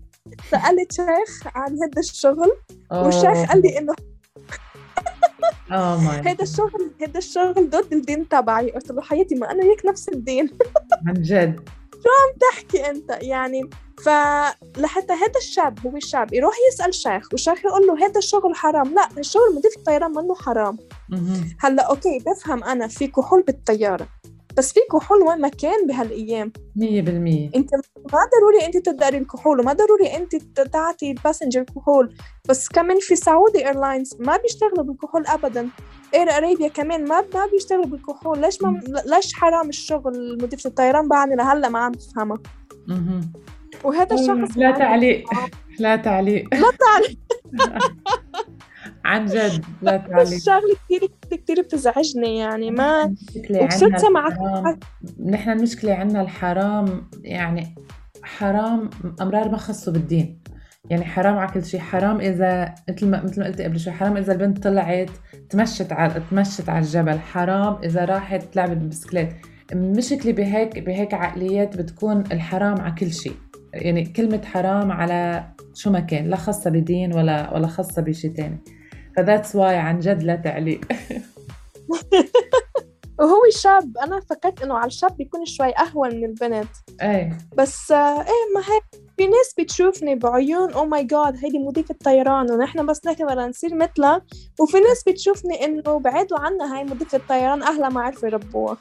سالت 0.50 0.92
شيخ 0.92 1.46
عن 1.54 1.72
هذا 1.72 1.98
الشغل 1.98 2.52
والشيخ 2.92 3.48
قال 3.48 3.62
لي 3.62 3.78
إنه 3.78 3.94
هذا 6.26 6.42
الشغل 6.42 6.90
هذا 7.02 7.18
الشغل 7.18 7.70
ضد 7.70 7.92
الدين 7.92 8.28
تبعي. 8.28 8.70
قلت 8.70 8.90
له 8.90 9.02
حياتي 9.02 9.34
ما 9.34 9.50
أنا 9.50 9.64
وياك 9.64 9.86
نفس 9.86 10.08
الدين. 10.08 10.50
عن 11.06 11.14
جد. 11.14 11.60
تحكي 12.40 12.90
أنت؟ 12.90 13.18
يعني 13.22 13.70
فلحتى 14.04 15.12
هذا 15.12 15.38
الشاب 15.38 15.86
هو 15.86 15.96
الشاب 15.96 16.34
يروح 16.34 16.54
يسأل 16.72 16.94
شيخ 16.94 17.28
والشيخ 17.32 17.64
يقول 17.64 17.86
له 17.86 18.06
هذا 18.06 18.18
الشغل 18.18 18.54
حرام. 18.54 18.94
لا 18.94 19.08
الشغل 19.18 19.54
مضيف 19.56 19.76
الطيران 19.76 20.10
منه 20.10 20.34
حرام. 20.34 20.78
هلأ 21.60 21.82
أوكي 21.82 22.18
بفهم 22.18 22.64
أنا 22.64 22.88
في 22.88 23.06
كحول 23.06 23.42
بالطيارة. 23.42 24.08
بس 24.56 24.72
في 24.72 24.80
كحول 24.92 25.22
وين 25.22 25.40
ما 25.40 25.48
كان 25.48 25.86
بهالأيام. 25.86 26.52
مية 26.76 27.02
بالمية. 27.02 27.50
أنت 27.56 27.74
ما 27.74 28.18
ضروري 28.38 28.66
أنت 28.66 28.76
تداري 28.76 29.18
الكحول 29.18 29.60
وما 29.60 29.72
ضروري 29.72 30.16
أنت 30.16 30.36
تعطي 30.72 31.10
ال 31.10 31.15
passenger 31.15 31.62
كحول. 31.62 32.14
بس 32.48 32.68
كمان 32.68 32.98
في 33.00 33.16
سعودي 33.16 33.66
airlines 33.66 34.16
ما 34.18 34.36
بيشتغلوا 34.36 34.84
بالكحول 34.84 35.26
ابدا. 35.26 35.68
اير 36.14 36.30
ارابيا 36.30 36.68
كمان 36.68 37.04
ما 37.04 37.20
ما 37.34 37.46
بيشتغلوا 37.52 37.84
بالكحول. 37.86 38.40
ليش 38.40 38.62
ما 38.62 38.80
ليش 39.06 39.34
حرام 39.34 39.68
الشغل 39.68 40.38
مضيف 40.42 40.66
الطيران؟ 40.66 41.08
بعدني 41.08 41.36
لهلأ 41.36 41.68
ما 41.68 41.78
عم 41.78 41.92
بفهمها. 41.92 42.38
وهذا 43.84 44.14
الشخص 44.14 44.56
لا 44.58 44.70
تعليق. 44.70 45.30
لا 45.78 45.96
تعليق. 45.96 46.54
لا 46.54 46.70
تعليق. 46.86 47.18
عن 49.04 49.26
جد 49.26 49.64
لا 49.82 49.96
تعليق 49.96 50.34
الشغلة 50.34 50.76
كثير 50.88 51.10
كثير 51.30 51.62
بتزعجني 51.62 52.38
يعني 52.38 52.70
ما 52.70 53.14
وصرت 53.50 54.04
الحرام. 54.04 54.78
نحن 55.26 55.50
المشكلة 55.50 55.94
عنا 55.94 56.20
الحرام 56.20 57.10
يعني 57.24 57.74
حرام 58.22 58.90
أمرار 59.20 59.48
ما 59.48 59.56
خصوا 59.56 59.92
بالدين. 59.92 60.40
يعني 60.90 61.04
حرام 61.04 61.38
على 61.38 61.52
كل 61.52 61.64
شيء 61.64 61.80
حرام 61.80 62.20
إذا 62.20 62.74
مثل 62.88 63.08
ما 63.08 63.22
مثل 63.24 63.40
ما 63.40 63.46
قلتي 63.46 63.64
قبل 63.64 63.80
شوي 63.80 63.92
حرام 63.92 64.16
إذا 64.16 64.32
البنت 64.32 64.62
طلعت 64.64 65.10
تمشت 65.50 65.92
على 65.92 66.22
تمشت 66.30 66.68
على 66.68 66.78
الجبل. 66.78 67.18
حرام 67.18 67.78
إذا 67.84 68.04
راحت 68.04 68.56
لعبت 68.56 68.76
بالبسكليت. 68.76 69.28
المشكلة 69.72 70.32
بهيك 70.32 70.78
بهيك 70.78 71.14
عقليات 71.14 71.76
بتكون 71.76 72.24
الحرام 72.32 72.80
على 72.80 72.94
كل 72.94 73.12
شيء. 73.12 73.34
يعني 73.74 74.04
كلمة 74.04 74.42
حرام 74.44 74.92
على 74.92 75.44
شو 75.74 75.90
ما 75.90 76.00
كان 76.00 76.26
لا 76.26 76.36
خاصة 76.36 76.70
بدين 76.70 77.12
ولا 77.12 77.54
ولا 77.54 77.66
خاصة 77.66 78.02
بشيء 78.02 78.32
تاني. 78.34 78.60
ف 79.22 79.27
that's 79.27 79.56
why 79.56 79.76
عن 79.76 80.00
جد 80.00 80.22
لا 80.22 80.36
تعليق. 80.36 80.80
وهو 83.20 83.40
شاب 83.50 83.98
أنا 83.98 84.20
فكرت 84.20 84.62
إنه 84.62 84.74
على 84.78 84.86
الشاب 84.86 85.16
بيكون 85.16 85.44
شوي 85.44 85.72
أهون 85.78 86.14
من 86.16 86.24
البنت. 86.24 86.68
إيه. 87.02 87.38
بس 87.56 87.92
آه، 87.92 88.20
إيه 88.20 88.54
ما 88.54 88.60
هيك 88.60 88.82
في 89.16 89.26
ناس 89.26 89.54
بتشوفني 89.58 90.14
بعيون 90.14 90.72
oh 90.72 90.84
my 90.84 91.04
God 91.04 91.36
هيدي 91.44 91.58
مضيفة 91.58 91.94
طيران 92.04 92.50
ونحن 92.50 92.86
بس 92.86 93.06
نحكي 93.06 93.24
بدنا 93.24 93.46
نصير 93.46 93.74
مثلها. 93.74 94.22
وفي 94.60 94.80
ناس 94.80 95.02
بتشوفني 95.08 95.64
إنه 95.64 95.98
بعدوا 95.98 96.38
عنا 96.38 96.76
هاي 96.76 96.84
مضيفة 96.84 97.18
الطيران 97.18 97.62
أهلا 97.62 97.88
ما 97.88 98.00
عرفوا 98.00 98.28
يربوها. 98.28 98.76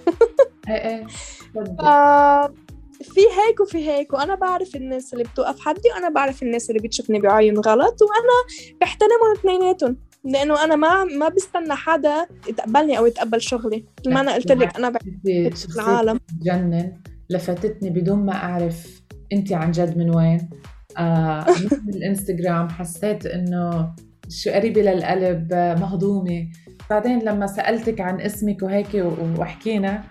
إيه 0.70 0.74
إيه. 0.76 1.08
ف- 1.56 2.52
في 3.14 3.22
هيك 3.22 3.60
وفي 3.60 3.90
هيك 3.90 4.14
وأنا 4.14 4.36
بعرف 4.36 4.76
الناس 4.76 5.14
اللي 5.14 5.24
بتوقف 5.24 5.60
حدي 5.60 5.90
وأنا 5.96 6.10
بعرف 6.10 6.44
الناس 6.44 6.70
اللي 6.70 6.82
بتشوفني 6.82 7.20
بعين 7.20 7.58
غلط 7.60 7.98
وأنا 8.02 8.74
بحترمهم 8.82 9.32
اثنيناتهم. 9.38 9.98
لأنه 10.24 10.64
أنا 10.64 10.76
ما 10.76 11.04
ما 11.04 11.30
بستنى 11.30 11.76
حدا 11.76 12.28
يتقبلني 12.50 12.98
أو 12.98 13.06
يتقبل 13.06 13.42
شغلي. 13.42 13.86
ما 14.08 14.22
أنا 14.22 14.34
قلت 14.34 14.52
لك 14.52 14.78
أنا 14.78 14.90
بحب 14.90 15.52
العالم. 15.76 16.20
بتجنن 16.32 17.02
لفتتني 17.30 17.90
بدون 17.90 18.26
ما 18.26 18.34
أعرف 18.34 19.02
انت 19.34 19.54
عن 19.54 19.72
جد 19.72 19.98
من 19.98 20.16
وين. 20.16 20.50
آه 20.98 21.46
من 21.86 21.94
الإنستغرام 21.94 22.70
حسيت 22.70 23.26
إنه 23.26 23.96
شو 24.30 24.52
قريبة 24.52 24.82
للقلب 24.82 25.54
مهضومة. 25.54 26.48
بعدين 26.90 27.20
لما 27.20 27.48
سألتك 27.48 28.02
عن 28.02 28.22
اسمك 28.22 28.64
وهيك 28.64 29.06
وحكينا 29.38 30.04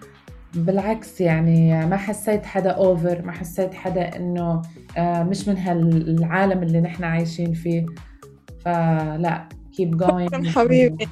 بالعكس 0.55 1.21
يعني 1.21 1.87
ما 1.87 1.97
حسيت 1.97 2.47
حدا 2.47 2.71
اوفر 2.71 3.23
ما 3.23 3.33
حسيت 3.33 3.75
حدا 3.75 4.17
إنه 4.17 4.63
آه 4.97 5.23
مش 5.23 5.49
من 5.49 5.59
هالعالم 5.59 6.63
اللي 6.63 6.81
نحن 6.81 7.05
عايشين 7.05 7.53
فيه. 7.53 7.87
فلا 8.65 9.49
keep 9.79 10.07
going. 10.07 10.47
حبيبي. 10.57 11.09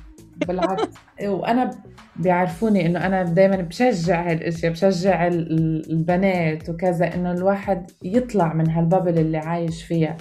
بالعكس. 0.49 0.89
وأنا 1.25 1.71
بيعرفوني 2.17 2.87
إنه 2.87 3.07
أنا 3.07 3.23
دائما 3.23 3.57
بشجع 3.57 4.31
هالأشياء 4.31 4.73
بشجع 4.73 5.27
ال- 5.27 5.53
ال- 5.53 5.91
البنات 5.91 6.69
وكذا 6.71 7.15
إنه 7.15 7.33
الواحد 7.33 7.91
يطلع 8.03 8.53
من 8.53 8.71
هالبابل 8.71 9.19
اللي 9.19 9.39
عايش 9.39 9.85
فيها. 9.85 10.17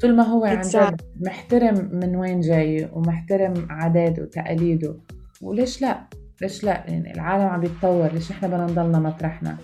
طول 0.00 0.16
ما 0.16 0.22
هو 0.22 0.44
عن. 0.44 0.60
جد 0.60 1.00
محترم 1.26 1.90
من 1.92 2.16
وين 2.16 2.40
جاي 2.40 2.88
ومحترم 2.92 3.54
عاداته 3.70 4.22
وتقاليده. 4.22 4.96
وليش 5.42 5.82
لا؟ 5.82 6.00
ليش 6.42 6.64
لا؟ 6.64 6.84
يعني 6.88 7.14
العالم 7.14 7.46
عم 7.46 7.62
يتطور 7.64 8.12
ليش 8.12 8.30
إحنا 8.30 8.48
بدنا 8.48 8.66
نضلنا 8.66 8.98
مطرحنا؟ 8.98 9.56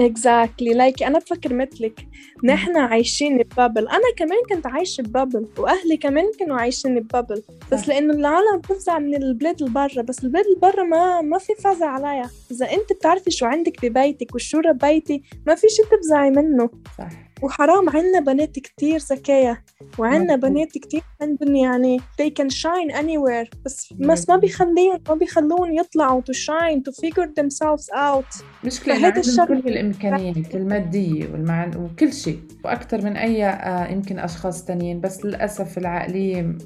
exactly 0.00 0.74
like 0.74 1.02
أنا 1.02 1.18
بفكر 1.18 1.54
مثلك. 1.54 2.06
نحن 2.44 2.76
عايشين 2.76 3.38
ب 3.38 3.45
bubble 3.45 3.88
أنا 3.88 4.14
كمان 4.16 4.38
كنت 4.48 4.66
عايشة 4.66 5.02
ب 5.02 5.09
bubble 5.09 5.48
وأهلي 5.58 5.96
كمان 5.96 6.24
كانوا 6.38 6.56
عايشين 6.56 7.00
ب 7.00 7.06
bubble 7.06 7.42
بس. 7.72 7.88
لأنه 7.88 8.14
العالم 8.14 8.58
بتفزع 8.58 8.98
من 8.98 9.14
البلاد 9.14 9.62
اللي 9.62 9.72
برا 9.72 10.02
بس 10.02 10.24
البلاد 10.24 10.44
اللي 10.44 10.58
برا 10.60 10.84
ما 10.84 11.20
ما 11.20 11.38
في 11.38 11.54
فزع 11.54 11.86
عليها. 11.86 12.30
إذا 12.50 12.72
أنت 12.72 12.92
بتعرفي 12.92 13.30
شو 13.30 13.46
عندك 13.46 13.86
ببيتك 13.86 14.34
وشو 14.34 14.58
ربيتي 14.58 15.22
ما 15.46 15.54
في 15.54 15.66
شي 15.68 15.82
تفزعي 15.82 16.30
منه. 16.30 16.70
صح. 16.98 17.31
وحرام 17.42 17.88
عنا 17.90 18.20
بنات 18.20 18.58
كتير 18.58 18.98
ذكية 18.98 19.64
وعنا. 19.98 20.36
بنات 20.36 20.72
كتير 20.78 21.02
عندهم 21.20 21.56
يعني 21.56 21.98
they 22.00 22.30
can 22.42 22.48
shine 22.48 22.94
anywhere 22.94 23.48
بس 23.64 23.92
بس 23.92 24.28
ما 24.28 24.36
بيخليهم 24.36 25.00
ما 25.08 25.14
بيخلون 25.14 25.72
يطلعوا 25.74 26.20
to 26.22 26.34
shine 26.34 26.78
to 26.88 26.92
figure 27.06 27.26
themselves 27.40 27.86
out. 27.94 28.44
مشكلة 28.64 28.94
عندهم 28.94 29.18
الشغل- 29.20 29.62
كل 29.62 29.68
الإمكانيات 29.68 30.54
المادية 30.54 31.32
والمعن 31.32 31.76
وكل 31.76 32.12
شيء. 32.12 32.40
وأكثر 32.64 33.04
من 33.04 33.16
أي 33.16 33.44
آه، 33.44 33.88
يمكن 33.92 34.18
أشخاص 34.18 34.64
تانيين 34.64 35.00
بس 35.00 35.24
للأسف 35.24 35.78
العقلية 35.78 36.56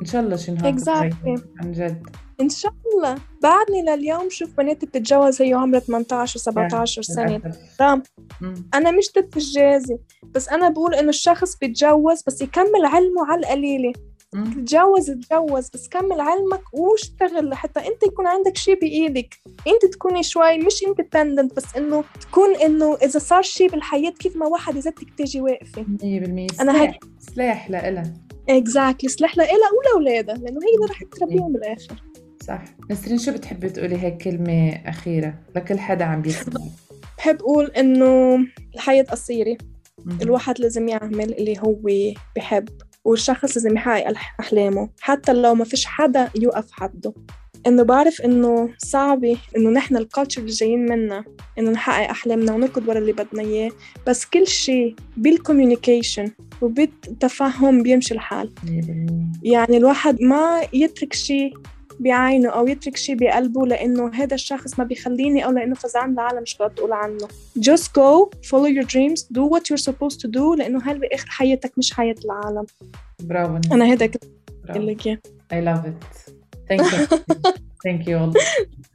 إن 0.00 0.06
شاء 0.06 0.22
الله 0.22 0.36
شي 0.36 0.52
نهار 0.52 0.72
Exactly. 0.72 1.40
عن 1.60 1.72
جد. 1.72 2.06
إن 2.40 2.48
شاء 2.48 2.72
الله. 2.96 3.14
بعدني 3.42 3.82
لليوم 3.82 4.30
شوف 4.30 4.50
بنات 4.56 4.84
بتتجوز 4.84 5.42
هي 5.42 5.54
عمرها 5.54 5.80
18 5.80 6.40
و17 6.40 6.84
سنة. 6.84 7.36
للأسف. 7.36 7.58
حرام 7.78 8.02
مم. 8.40 8.54
أنا 8.74 8.90
مش 8.90 9.04
ضد 9.18 9.36
الجازة 9.36 9.98
بس 10.34 10.48
أنا 10.48 10.68
بقول 10.68 10.94
إنه 10.94 11.08
الشخص 11.08 11.56
بيتجوز 11.56 12.22
بس 12.26 12.42
يكمل 12.42 12.84
علمه 12.84 13.26
على 13.32 13.40
القليلة 13.40 13.92
مم. 14.34 14.44
تتجوز 14.44 15.06
تتجوز 15.10 15.68
بس 15.74 15.88
كمل 15.88 16.20
علمك 16.20 16.62
واشتغل 16.74 17.48
لحتى 17.48 17.80
أنت 17.80 18.02
يكون 18.02 18.26
عندك 18.26 18.56
شيء 18.56 18.80
بإيدك. 18.80 19.34
أنت 19.68 19.92
تكوني 19.92 20.22
شوي 20.22 20.58
مش 20.58 20.84
independent 20.88 21.56
بس 21.56 21.76
إنه 21.76 22.04
تكون 22.20 22.56
إنه 22.56 22.94
إذا 22.94 23.18
صار 23.18 23.42
شيء 23.42 23.70
بالحياة 23.70 24.10
كيف 24.10 24.36
ما 24.36 24.46
واحد 24.46 24.76
يزتك 24.76 25.06
تيجي 25.16 25.40
واقفة. 25.40 25.82
100% 25.82 26.60
أنا 26.60 26.72
سلاح 26.72 26.98
سلاح 27.18 27.70
لإلها. 27.70 28.12
exactly 28.48 29.08
سلاح 29.08 29.36
لها 29.36 29.46
ولاولادها 29.80 30.34
لأنه 30.34 30.60
هي 30.60 30.74
اللي 30.74 30.86
رح 30.90 31.02
تربيهم 31.20 31.52
بالآخر. 31.52 32.02
صح. 32.42 32.64
نسرين 32.90 33.18
شو 33.18 33.32
بتحبي 33.32 33.70
تقولي 33.70 34.02
هيك 34.02 34.22
كلمة 34.22 34.70
أخيرة 34.86 35.34
لكل 35.56 35.78
حدا 35.78 36.04
عم 36.04 36.22
بيسمع؟ 36.22 36.60
بحب 37.18 37.36
أقول 37.40 37.66
إنه 37.66 38.38
الحياة 38.74 39.02
قصيرة. 39.02 39.56
الواحد 40.22 40.60
لازم 40.60 40.88
يعمل 40.88 41.34
اللي 41.34 41.58
هو 41.58 41.76
بحب 42.36 42.68
والشخص 43.04 43.56
لازم 43.56 43.76
يحقق 43.76 44.12
أح- 44.14 44.40
أحلامه. 44.40 44.90
حتى 45.00 45.32
لو 45.32 45.54
ما 45.54 45.64
فيش 45.64 45.84
حدا 45.86 46.30
يوقف 46.40 46.70
حده. 46.72 47.12
إنه 47.66 47.82
بعرف 47.82 48.20
إنه 48.20 48.70
صعبة 48.78 49.36
إنه 49.56 49.70
نحن 49.70 49.96
ال 49.96 50.02
culture 50.02 50.40
اللي 50.40 50.52
جايين 50.52 50.86
منا 50.86 51.24
إنه 51.58 51.70
نحقق 51.70 52.10
أحلامنا 52.10 52.52
ونركض 52.52 52.88
ورا 52.88 52.98
اللي 52.98 53.12
بدنا 53.12 53.42
إياه. 53.42 53.70
بس 54.06 54.24
كل 54.24 54.46
شيء 54.46 54.94
بال 55.16 55.31
communication 55.31 56.30
وبالتفهم 56.62 57.82
بيمشي 57.82 58.14
الحال. 58.14 58.52
100% 58.64 58.68
يعني 59.42 59.76
الواحد 59.76 60.22
ما 60.22 60.60
يترك 60.72 61.12
شيء 61.12 61.54
بعينه 62.00 62.48
أو 62.48 62.66
يترك 62.66 62.96
شيء 62.96 63.14
بقلبه 63.14 63.66
لأنه 63.66 64.10
هذا 64.14 64.34
الشخص 64.34 64.78
ما 64.78 64.84
بيخليني 64.84 65.44
أو 65.44 65.50
لأنه 65.50 65.74
فزعان 65.74 66.12
العالم 66.12 66.44
شو 66.44 66.56
بدها 66.56 66.68
تقول 66.68 66.92
عنه. 66.92 67.28
Just 67.58 67.88
go 67.92 68.30
follow 68.50 68.68
your 68.68 68.86
dreams 68.86 69.22
do 69.22 69.42
what 69.52 69.62
you're 69.70 69.84
supposed 69.90 70.20
to 70.20 70.28
do 70.28 70.58
لأنه 70.58 70.78
هاي 70.82 70.98
بآخر 70.98 71.26
حياتك 71.28 71.78
مش 71.78 71.92
حياة 71.92 72.16
العالم. 72.24 72.66
برافو. 73.22 73.58
أنا 73.72 73.84
هذا 73.84 74.06
كنت 74.06 74.24
لك 74.68 75.06
إياه. 75.06 75.18
I 75.52 75.56
love 75.56 75.86
it. 75.86 76.32
Thank 76.70 76.82
you. 76.92 77.18
Thank 77.86 78.06
you. 78.08 78.32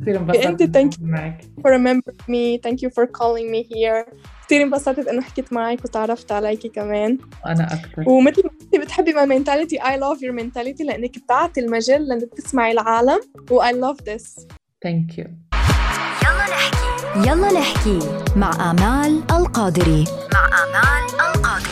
كثير 0.02 0.18
انبسطت 0.18 0.64
thank 0.78 0.94
you. 0.94 1.02
معك 1.02 1.42
for 1.62 1.72
remembering 1.72 2.28
me. 2.28 2.58
Thank 2.58 2.82
you 2.82 2.90
for 2.90 3.06
calling 3.08 3.52
me 3.52 3.64
here. 3.64 4.14
كثير 4.46 4.62
انبسطت 4.62 5.08
إنه 5.08 5.22
حكيت 5.22 5.54
معك 5.54 5.86
وتعرفت 5.86 6.32
عليكي 6.32 6.70
كمان 6.70 7.18
وأنا 7.46 7.74
أكثر 7.74 8.10
ومثل 8.10 8.42
ما 8.46 8.52
انت 8.62 8.76
بتحبي 8.84 9.14
my 9.14 9.26
mentality 9.26 9.78
I 9.82 9.96
love 9.98 10.20
your 10.22 10.34
mentality 10.44 10.86
لأنك 10.86 11.20
بتعطي 11.20 11.62
المجال 11.62 12.08
لأنك 12.08 12.34
تسمعي 12.38 12.72
العالم. 12.72 13.20
و 13.52 13.62
I 13.62 13.72
love 13.72 13.98
this. 13.98 14.46
Thank 14.86 15.18
you. 15.18 15.28
يلا 17.16 17.52
نحكي 17.60 18.00
مع 18.36 18.72
آمال 18.72 19.24
القادري. 19.32 20.04
مع 20.34 20.46
آمال 20.64 21.20
القادري. 21.36 21.69